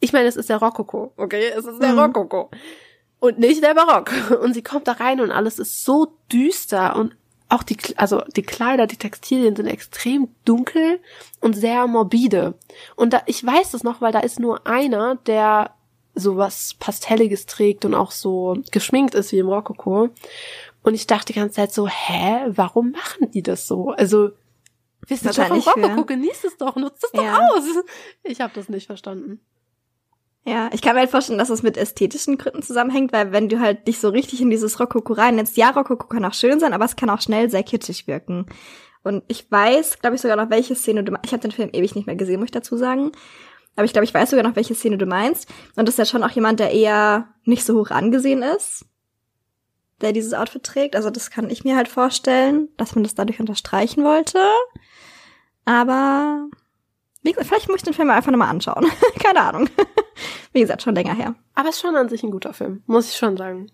[0.00, 1.52] ich meine, es ist der Rokoko, okay?
[1.54, 1.98] Es ist der mhm.
[1.98, 2.50] Rokoko
[3.24, 4.12] und nicht der Barock.
[4.42, 7.16] Und sie kommt da rein und alles ist so düster und
[7.48, 11.00] auch die, also die Kleider, die Textilien sind extrem dunkel
[11.40, 12.54] und sehr morbide.
[12.96, 15.70] Und da, ich weiß das noch, weil da ist nur einer, der
[16.14, 20.10] so was Pastelliges trägt und auch so geschminkt ist wie im Rokoko.
[20.82, 23.90] Und ich dachte die ganze Zeit so, hä, warum machen die das so?
[23.90, 24.30] Also,
[25.06, 27.38] wisst ihr vom Rokoko, genießt es doch, nutzt es ja.
[27.38, 27.64] doch aus.
[28.22, 29.40] Ich habe das nicht verstanden.
[30.46, 33.60] Ja, ich kann mir halt vorstellen, dass das mit ästhetischen Gründen zusammenhängt, weil wenn du
[33.60, 36.84] halt dich so richtig in dieses Rokoko reinnimmst, ja, Rokoko kann auch schön sein, aber
[36.84, 38.46] es kann auch schnell sehr kitschig wirken.
[39.02, 41.26] Und ich weiß, glaube ich, sogar noch, welche Szene du meinst.
[41.26, 43.12] Ich habe den Film ewig nicht mehr gesehen, muss ich dazu sagen.
[43.76, 45.48] Aber ich glaube, ich weiß sogar noch, welche Szene du meinst.
[45.76, 48.86] Und das ist ja schon auch jemand, der eher nicht so hoch angesehen ist,
[50.00, 50.96] der dieses Outfit trägt.
[50.96, 54.38] Also das kann ich mir halt vorstellen, dass man das dadurch unterstreichen wollte.
[55.64, 56.48] Aber
[57.24, 58.86] wie gesagt, vielleicht muss ich den Film einfach nochmal anschauen.
[59.18, 59.68] Keine Ahnung.
[60.52, 61.34] Wie gesagt, schon länger her.
[61.54, 63.72] Aber es ist schon an sich ein guter Film, muss ich schon sagen.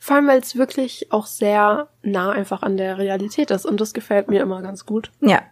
[0.00, 3.92] Vor allem, weil es wirklich auch sehr nah einfach an der Realität ist und das
[3.92, 5.10] gefällt mir immer ganz gut.
[5.20, 5.42] Ja,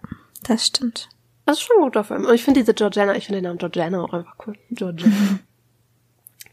[0.45, 1.11] das stimmt.
[1.45, 2.25] Das ist schon ein guter Film.
[2.25, 4.55] Und ich finde diese Georgiana, ich finde den Namen Georgiana auch einfach cool.
[4.71, 5.13] Georgiana.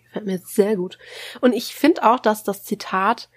[0.04, 0.98] gefällt mir sehr gut.
[1.40, 3.30] Und ich finde auch, dass das Zitat,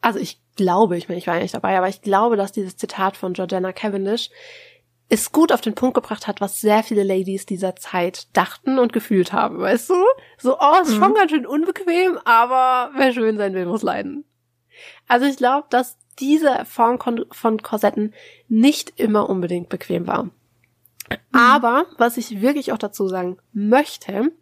[0.00, 2.76] also ich glaube, ich meine, ich war ja nicht dabei, aber ich glaube, dass dieses
[2.76, 4.30] Zitat von Georgiana Cavendish
[5.08, 8.92] es gut auf den Punkt gebracht hat, was sehr viele Ladies dieser Zeit dachten und
[8.92, 10.04] gefühlt haben, weißt du?
[10.38, 11.14] So, oh, ist schon mhm.
[11.14, 14.24] ganz schön unbequem, aber wer schön sein will, muss leiden.
[15.06, 16.98] Also ich glaube, dass diese Form
[17.30, 18.14] von Korsetten
[18.48, 20.24] nicht immer unbedingt bequem war.
[20.24, 20.30] Mhm.
[21.32, 24.32] Aber was ich wirklich auch dazu sagen möchte,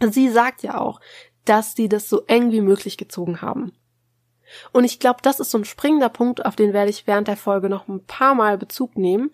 [0.00, 1.00] sie sagt ja auch,
[1.44, 3.72] dass sie das so eng wie möglich gezogen haben.
[4.72, 7.36] Und ich glaube, das ist so ein springender Punkt, auf den werde ich während der
[7.36, 9.30] Folge noch ein paar Mal Bezug nehmen,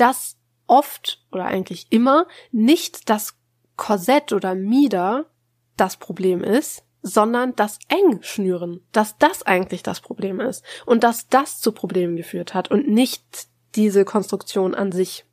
[0.00, 0.36] dass
[0.66, 3.36] oft oder eigentlich immer nicht das
[3.76, 5.26] Korsett oder Mieder
[5.76, 11.60] das Problem ist, sondern das Engschnüren, dass das eigentlich das Problem ist und dass das
[11.60, 15.24] zu Problemen geführt hat und nicht diese Konstruktion an sich.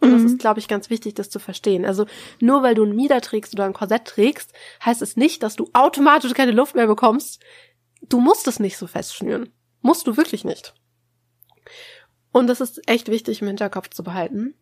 [0.00, 0.12] Und mhm.
[0.14, 1.84] das ist, glaube ich, ganz wichtig, das zu verstehen.
[1.84, 2.06] Also
[2.40, 4.52] nur weil du ein Mieder trägst oder ein Korsett trägst,
[4.84, 7.40] heißt es nicht, dass du automatisch keine Luft mehr bekommst.
[8.02, 9.50] Du musst es nicht so festschnüren.
[9.82, 10.74] Musst du wirklich nicht.
[12.32, 14.54] Und das ist echt wichtig im Hinterkopf zu behalten.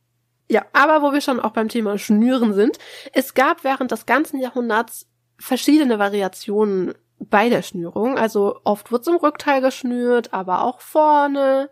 [0.50, 2.78] Ja, aber wo wir schon auch beim Thema Schnüren sind,
[3.12, 5.06] es gab während des ganzen Jahrhunderts
[5.38, 8.16] verschiedene Variationen bei der Schnürung.
[8.16, 11.70] Also oft wird es im Rückteil geschnürt, aber auch vorne.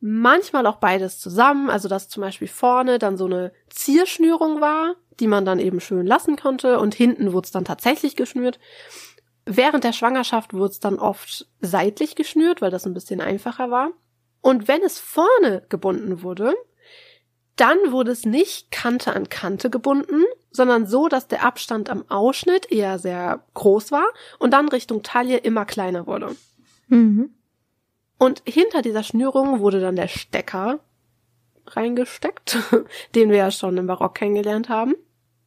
[0.00, 5.26] Manchmal auch beides zusammen, also dass zum Beispiel vorne dann so eine Zierschnürung war, die
[5.26, 8.58] man dann eben schön lassen konnte und hinten wurde es dann tatsächlich geschnürt.
[9.44, 13.90] Während der Schwangerschaft wurde es dann oft seitlich geschnürt, weil das ein bisschen einfacher war.
[14.40, 16.54] Und wenn es vorne gebunden wurde,
[17.56, 22.72] dann wurde es nicht Kante an Kante gebunden, sondern so, dass der Abstand am Ausschnitt
[22.72, 24.06] eher sehr groß war
[24.38, 26.34] und dann Richtung Taille immer kleiner wurde.
[26.88, 27.34] Mhm.
[28.18, 30.80] Und hinter dieser Schnürung wurde dann der Stecker
[31.66, 32.58] reingesteckt,
[33.14, 34.94] den wir ja schon im Barock kennengelernt haben.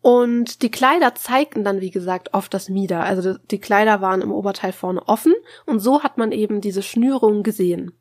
[0.01, 3.03] Und die Kleider zeigten dann, wie gesagt, oft das Mieder.
[3.03, 5.33] Also die Kleider waren im Oberteil vorne offen
[5.65, 7.93] und so hat man eben diese Schnürung gesehen.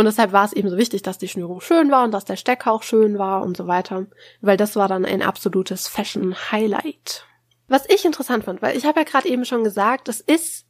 [0.00, 2.36] Und deshalb war es eben so wichtig, dass die Schnürung schön war und dass der
[2.36, 4.06] Stecker auch schön war und so weiter,
[4.40, 7.26] weil das war dann ein absolutes Fashion-Highlight.
[7.68, 10.64] Was ich interessant fand, weil ich habe ja gerade eben schon gesagt, es ist,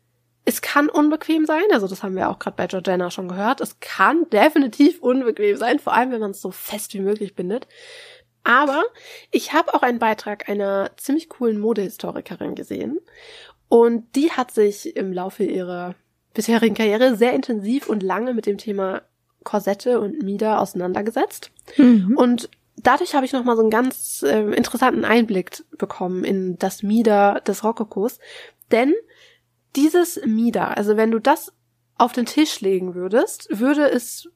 [0.44, 3.78] es kann unbequem sein, also das haben wir auch gerade bei Georgiana schon gehört, es
[3.78, 7.68] kann definitiv unbequem sein, vor allem wenn man es so fest wie möglich bindet.
[8.42, 8.82] Aber
[9.30, 12.98] ich habe auch einen Beitrag einer ziemlich coolen Modehistorikerin gesehen
[13.68, 15.94] und die hat sich im Laufe ihrer
[16.34, 19.02] bisherigen Karriere sehr intensiv und lange mit dem Thema
[19.45, 21.51] Korsette und Mieder auseinandergesetzt.
[21.76, 22.16] Mhm.
[22.16, 27.41] Und dadurch habe ich nochmal so einen ganz äh, interessanten Einblick bekommen in das Mieder
[27.47, 28.18] des Rokokos.
[28.70, 28.95] Denn
[29.76, 31.53] dieses Mieder, also wenn du das
[31.97, 34.28] auf den Tisch legen würdest, würde es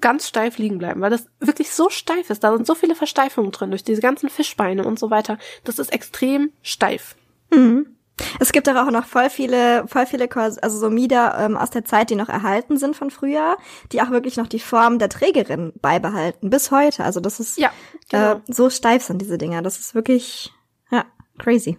[0.00, 2.42] ganz steif liegen bleiben, weil das wirklich so steif ist.
[2.42, 5.38] Da sind so viele Versteifungen drin durch diese ganzen Fischbeine und so weiter.
[5.62, 7.16] Das ist extrem steif.
[7.52, 7.93] Mhm.
[8.38, 12.10] Es gibt auch noch voll viele, voll viele, also so Mieder ähm, aus der Zeit,
[12.10, 13.56] die noch erhalten sind von früher,
[13.92, 17.04] die auch wirklich noch die Form der Trägerin beibehalten bis heute.
[17.04, 17.72] Also das ist ja,
[18.08, 18.34] genau.
[18.34, 19.62] äh, so steif sind diese Dinger.
[19.62, 20.52] Das ist wirklich
[20.90, 21.04] ja
[21.38, 21.78] crazy.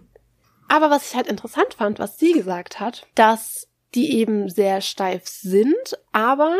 [0.68, 5.26] Aber was ich halt interessant fand, was sie gesagt hat, dass die eben sehr steif
[5.26, 6.56] sind, aber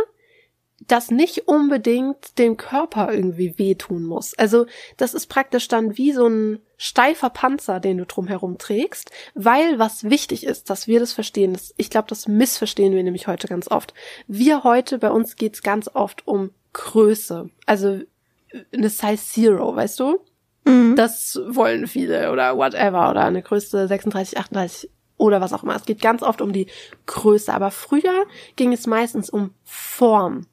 [0.80, 4.34] das nicht unbedingt dem Körper irgendwie wehtun muss.
[4.34, 4.66] Also
[4.96, 10.04] das ist praktisch dann wie so ein steifer Panzer, den du drumherum trägst, weil was
[10.04, 11.54] wichtig ist, dass wir das verstehen.
[11.54, 13.94] Das, ich glaube, das missverstehen wir nämlich heute ganz oft.
[14.26, 17.48] Wir heute, bei uns geht's ganz oft um Größe.
[17.64, 18.00] Also
[18.72, 20.20] eine Size Zero, weißt du?
[20.64, 20.94] Mhm.
[20.94, 25.74] Das wollen viele oder whatever oder eine Größe 36, 38 oder was auch immer.
[25.74, 26.66] Es geht ganz oft um die
[27.06, 27.52] Größe.
[27.52, 30.46] Aber früher ging es meistens um Form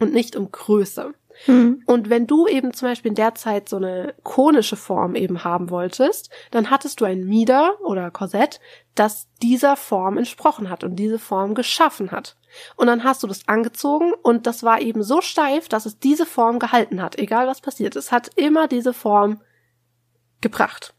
[0.00, 1.14] und nicht um Größe.
[1.46, 1.82] Mhm.
[1.86, 5.70] Und wenn du eben zum Beispiel in der Zeit so eine konische Form eben haben
[5.70, 8.60] wolltest, dann hattest du ein Mieder oder Korsett,
[8.94, 12.36] das dieser Form entsprochen hat und diese Form geschaffen hat.
[12.76, 16.26] Und dann hast du das angezogen und das war eben so steif, dass es diese
[16.26, 17.96] Form gehalten hat, egal was passiert.
[17.96, 19.40] Es hat immer diese Form
[20.40, 20.94] gebracht.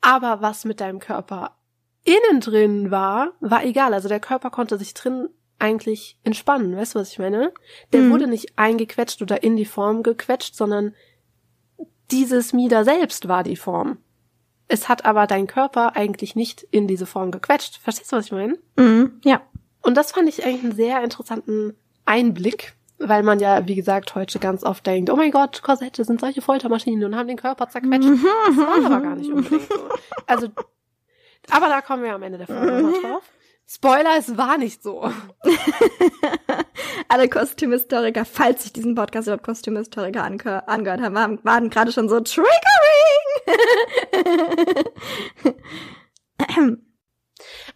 [0.00, 1.56] Aber was mit deinem Körper
[2.04, 3.94] innen drin war, war egal.
[3.94, 5.28] Also der Körper konnte sich drin
[5.58, 6.76] eigentlich entspannen.
[6.76, 7.52] Weißt du, was ich meine?
[7.92, 8.10] Der mhm.
[8.10, 10.94] wurde nicht eingequetscht oder in die Form gequetscht, sondern
[12.10, 13.98] dieses Mieder selbst war die Form.
[14.68, 17.78] Es hat aber dein Körper eigentlich nicht in diese Form gequetscht.
[17.78, 18.58] Verstehst du, was ich meine?
[18.76, 19.40] Mhm, ja.
[19.82, 24.38] Und das fand ich eigentlich einen sehr interessanten Einblick, weil man ja, wie gesagt, heute
[24.38, 28.08] ganz oft denkt, oh mein Gott, Korsette sind solche Foltermaschinen und haben den Körper zerquetscht.
[28.08, 28.26] Mhm.
[28.46, 29.88] Das war aber gar nicht unbedingt so.
[30.26, 30.48] Also,
[31.50, 33.22] aber da kommen wir am Ende der Folge noch drauf.
[33.70, 35.12] Spoiler, es war nicht so.
[37.08, 42.08] Alle Kostümhistoriker, falls sich diesen Podcast überhaupt Kostümhistoriker ange angehört haben, waren, waren gerade schon
[42.08, 42.48] so Triggering.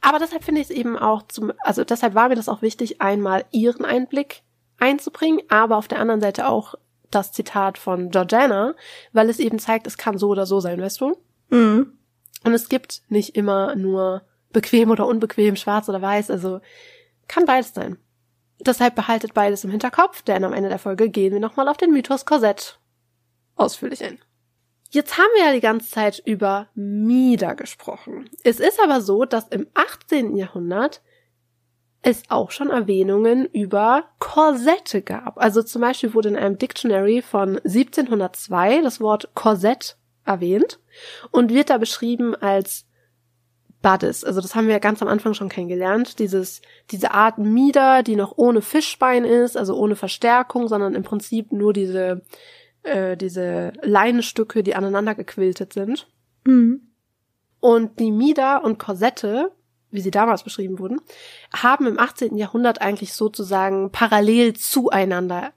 [0.01, 3.03] Aber deshalb finde ich es eben auch zum, also deshalb war mir das auch wichtig,
[3.03, 4.43] einmal ihren Einblick
[4.79, 6.75] einzubringen, aber auf der anderen Seite auch
[7.11, 8.75] das Zitat von Georgiana,
[9.13, 11.17] weil es eben zeigt, es kann so oder so sein, weißt du?
[11.51, 11.99] Mhm.
[12.45, 14.23] Und es gibt nicht immer nur
[14.53, 16.61] bequem oder unbequem, schwarz oder weiß, also
[17.29, 17.99] kann beides sein.
[18.61, 21.93] Deshalb behaltet beides im Hinterkopf, denn am Ende der Folge gehen wir nochmal auf den
[21.93, 22.79] Mythos Korsett
[23.57, 24.19] ausführlich ein.
[24.91, 28.29] Jetzt haben wir ja die ganze Zeit über Mieder gesprochen.
[28.45, 30.37] Es ist aber so, dass im 18.
[30.37, 31.01] Jahrhundert
[32.03, 35.39] es auch schon Erwähnungen über Korsette gab.
[35.39, 40.79] Also zum Beispiel wurde in einem Dictionary von 1702 das Wort Korsett erwähnt
[41.31, 42.87] und wird da beschrieben als
[43.83, 44.25] Bodice.
[44.25, 46.19] Also das haben wir ja ganz am Anfang schon kennengelernt.
[46.19, 51.53] Dieses, diese Art Mieder, die noch ohne Fischbein ist, also ohne Verstärkung, sondern im Prinzip
[51.53, 52.23] nur diese,
[52.85, 56.09] äh, diese Leinenstücke, die aneinander gequiltet sind.
[56.45, 56.93] Mhm.
[57.61, 59.53] Und die Mieder und Korsette,
[59.91, 61.01] wie sie damals beschrieben wurden,
[61.55, 62.37] haben im 18.
[62.37, 65.53] Jahrhundert eigentlich sozusagen parallel zueinander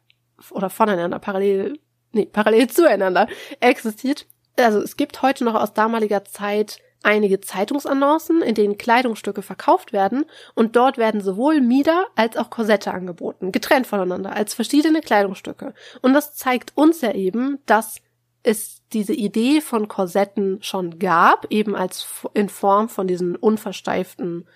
[0.52, 1.80] oder voneinander, parallel,
[2.12, 3.28] nee, parallel zueinander
[3.60, 4.28] existiert.
[4.58, 10.26] Also es gibt heute noch aus damaliger Zeit einige Zeitungsannoncen, in denen Kleidungsstücke verkauft werden
[10.54, 15.74] und dort werden sowohl Mieder als auch Korsette angeboten, getrennt voneinander, als verschiedene Kleidungsstücke.
[16.02, 18.02] Und das zeigt uns ja eben, dass
[18.44, 24.48] es diese Idee von Korsetten schon gab, eben als in Form von diesen unversteiften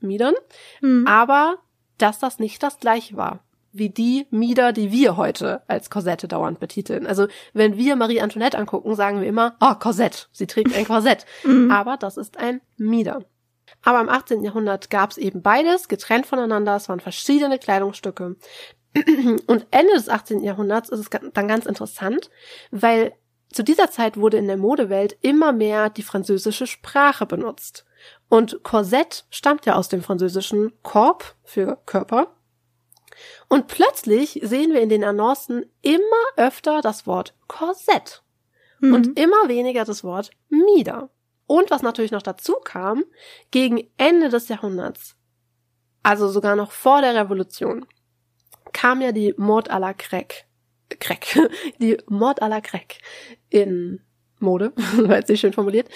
[0.00, 0.34] Miedern,
[0.80, 1.06] mhm.
[1.06, 1.58] aber
[1.98, 3.44] dass das nicht das gleiche war
[3.78, 7.06] wie die Mieder, die wir heute als Korsette dauernd betiteln.
[7.06, 11.24] Also wenn wir Marie Antoinette angucken, sagen wir immer, oh, Korsett, sie trägt ein Korsett.
[11.44, 11.70] Mhm.
[11.70, 13.24] Aber das ist ein Mieder.
[13.82, 14.42] Aber im 18.
[14.42, 18.36] Jahrhundert gab es eben beides, getrennt voneinander, es waren verschiedene Kleidungsstücke.
[19.46, 20.42] Und Ende des 18.
[20.42, 22.30] Jahrhunderts ist es dann ganz interessant,
[22.70, 23.12] weil
[23.52, 27.86] zu dieser Zeit wurde in der Modewelt immer mehr die französische Sprache benutzt.
[28.28, 32.34] Und Korsett stammt ja aus dem französischen Korb für Körper
[33.48, 36.02] und plötzlich sehen wir in den Annoncen immer
[36.36, 38.22] öfter das Wort Korsett
[38.80, 38.94] mhm.
[38.94, 41.10] und immer weniger das Wort Mieder.
[41.46, 43.04] Und was natürlich noch dazu kam,
[43.50, 45.16] gegen Ende des Jahrhunderts,
[46.02, 47.86] also sogar noch vor der Revolution,
[48.72, 50.46] kam ja die Mord à la Crack,
[51.00, 51.38] Crack,
[51.80, 52.98] die Mord à la Crack
[53.48, 54.00] in
[54.40, 55.88] Mode, war jetzt nicht schön formuliert,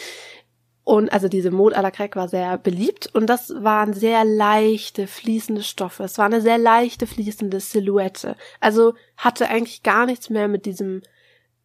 [0.85, 5.07] und also diese Mode à la Crack war sehr beliebt und das waren sehr leichte,
[5.07, 6.05] fließende Stoffe.
[6.05, 8.37] Es war eine sehr leichte, fließende Silhouette.
[8.59, 11.03] Also hatte eigentlich gar nichts mehr mit diesem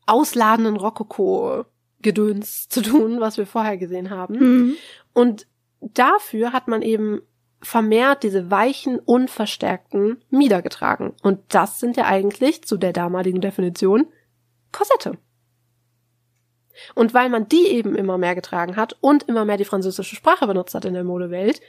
[0.06, 4.36] ausladenden Rokoko-Gedöns zu tun, was wir vorher gesehen haben.
[4.36, 4.76] Mhm.
[5.14, 5.48] Und
[5.82, 7.22] dafür hat man eben
[7.60, 11.16] vermehrt diese weichen, unverstärkten Mieder getragen.
[11.24, 14.06] Und das sind ja eigentlich zu der damaligen Definition
[14.72, 15.18] Korsette.
[16.96, 20.48] Und weil man die eben immer mehr getragen hat und immer mehr die französische Sprache
[20.48, 21.62] benutzt hat in der Modewelt,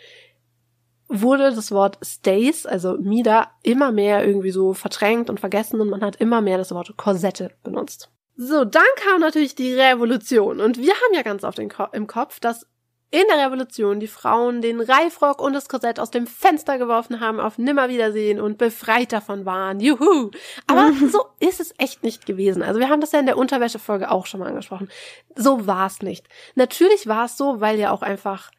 [1.08, 6.02] wurde das Wort Stays, also Mieder, immer mehr irgendwie so verdrängt und vergessen und man
[6.02, 8.10] hat immer mehr das Wort Korsette benutzt.
[8.36, 12.66] So, dann kam natürlich die Revolution und wir haben ja ganz oft im Kopf, dass
[13.10, 17.40] in der Revolution die Frauen den Reifrock und das Korsett aus dem Fenster geworfen haben
[17.40, 19.80] auf Nimmerwiedersehen und befreit davon waren.
[19.80, 20.30] Juhu!
[20.66, 22.62] Aber so ist es echt nicht gewesen.
[22.62, 24.90] Also wir haben das ja in der Unterwäschefolge auch schon mal angesprochen.
[25.34, 26.28] So war es nicht.
[26.54, 28.50] Natürlich war es so, weil ja auch einfach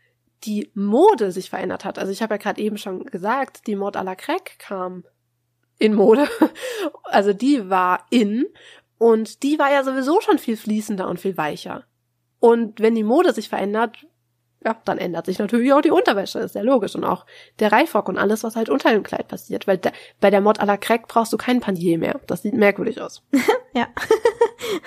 [0.46, 2.00] die Mode sich verändert hat.
[2.00, 5.04] Also ich habe ja gerade eben schon gesagt, die Mode à la Crack kam
[5.78, 6.28] in Mode.
[7.04, 8.46] Also die war in
[9.00, 11.86] und die war ja sowieso schon viel fließender und viel weicher.
[12.40, 14.06] Und wenn die Mode sich verändert,
[14.64, 16.96] ja, dann ändert sich natürlich auch die Unterwäsche, ist ja logisch.
[16.96, 17.26] Und auch
[17.60, 19.68] der Reifrock und alles, was halt unter dem Kleid passiert.
[19.68, 22.20] Weil da, bei der Mod à la Crack brauchst du keinen Panier mehr.
[22.28, 23.24] Das sieht merkwürdig aus.
[23.74, 23.88] ja.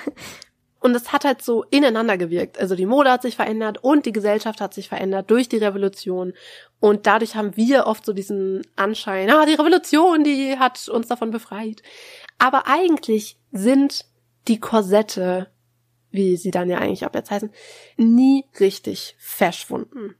[0.80, 2.60] und es hat halt so ineinander gewirkt.
[2.60, 6.34] Also die Mode hat sich verändert und die Gesellschaft hat sich verändert durch die Revolution.
[6.78, 11.30] Und dadurch haben wir oft so diesen Anschein, ah, die Revolution, die hat uns davon
[11.30, 11.82] befreit.
[12.38, 14.04] Aber eigentlich sind
[14.48, 15.48] die Korsette
[16.12, 17.50] wie sie dann ja eigentlich auch jetzt heißen,
[17.96, 20.14] nie richtig verschwunden.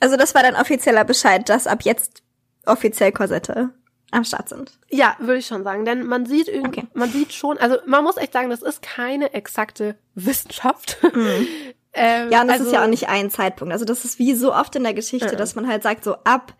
[0.00, 2.22] Also das war dann offizieller Bescheid, dass ab jetzt
[2.64, 3.70] offiziell Korsette
[4.10, 4.78] am Start sind.
[4.88, 6.88] Ja, würde ich schon sagen, denn man sieht irgendwie, okay.
[6.94, 10.98] man sieht schon, also man muss echt sagen, das ist keine exakte Wissenschaft.
[11.14, 11.46] Mhm.
[11.92, 13.72] ähm, ja, und das also, ist ja auch nicht ein Zeitpunkt.
[13.72, 15.36] Also das ist wie so oft in der Geschichte, äh.
[15.36, 16.54] dass man halt sagt, so ab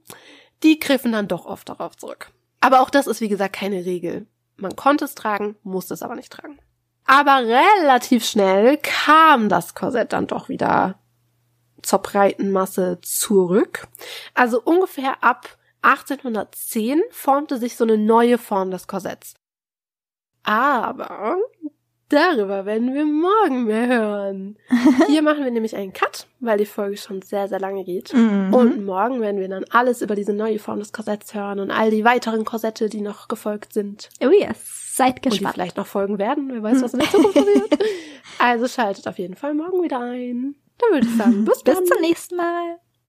[0.64, 2.32] die griffen dann doch oft darauf zurück.
[2.62, 4.28] Aber auch das ist, wie gesagt, keine Regel.
[4.58, 6.60] Man konnte es tragen, musste es aber nicht tragen.
[7.06, 11.00] Aber relativ schnell kam das Korsett dann doch wieder
[11.82, 13.88] zur breiten Masse zurück.
[14.34, 19.36] Also ungefähr ab 1810 formte sich so eine neue Form des Korsetts.
[20.44, 21.38] Aber
[22.10, 24.58] darüber werden wir morgen mehr hören.
[25.08, 28.14] Hier machen wir nämlich einen Cut, weil die Folge schon sehr, sehr lange geht.
[28.14, 28.54] Mhm.
[28.54, 31.92] Und morgen werden wir dann alles über diese neue Form des Korsetts hören und all
[31.92, 34.10] die weiteren Korsette, die noch gefolgt sind.
[34.22, 35.42] Oh yes, seid gespannt.
[35.42, 36.50] Und die vielleicht noch folgen werden.
[36.52, 37.80] Wer weiß, was in der Zukunft passiert.
[38.40, 40.56] Also schaltet auf jeden Fall morgen wieder ein.
[40.78, 42.80] Dann würde ich sagen, bis, bis zum nächsten Mal.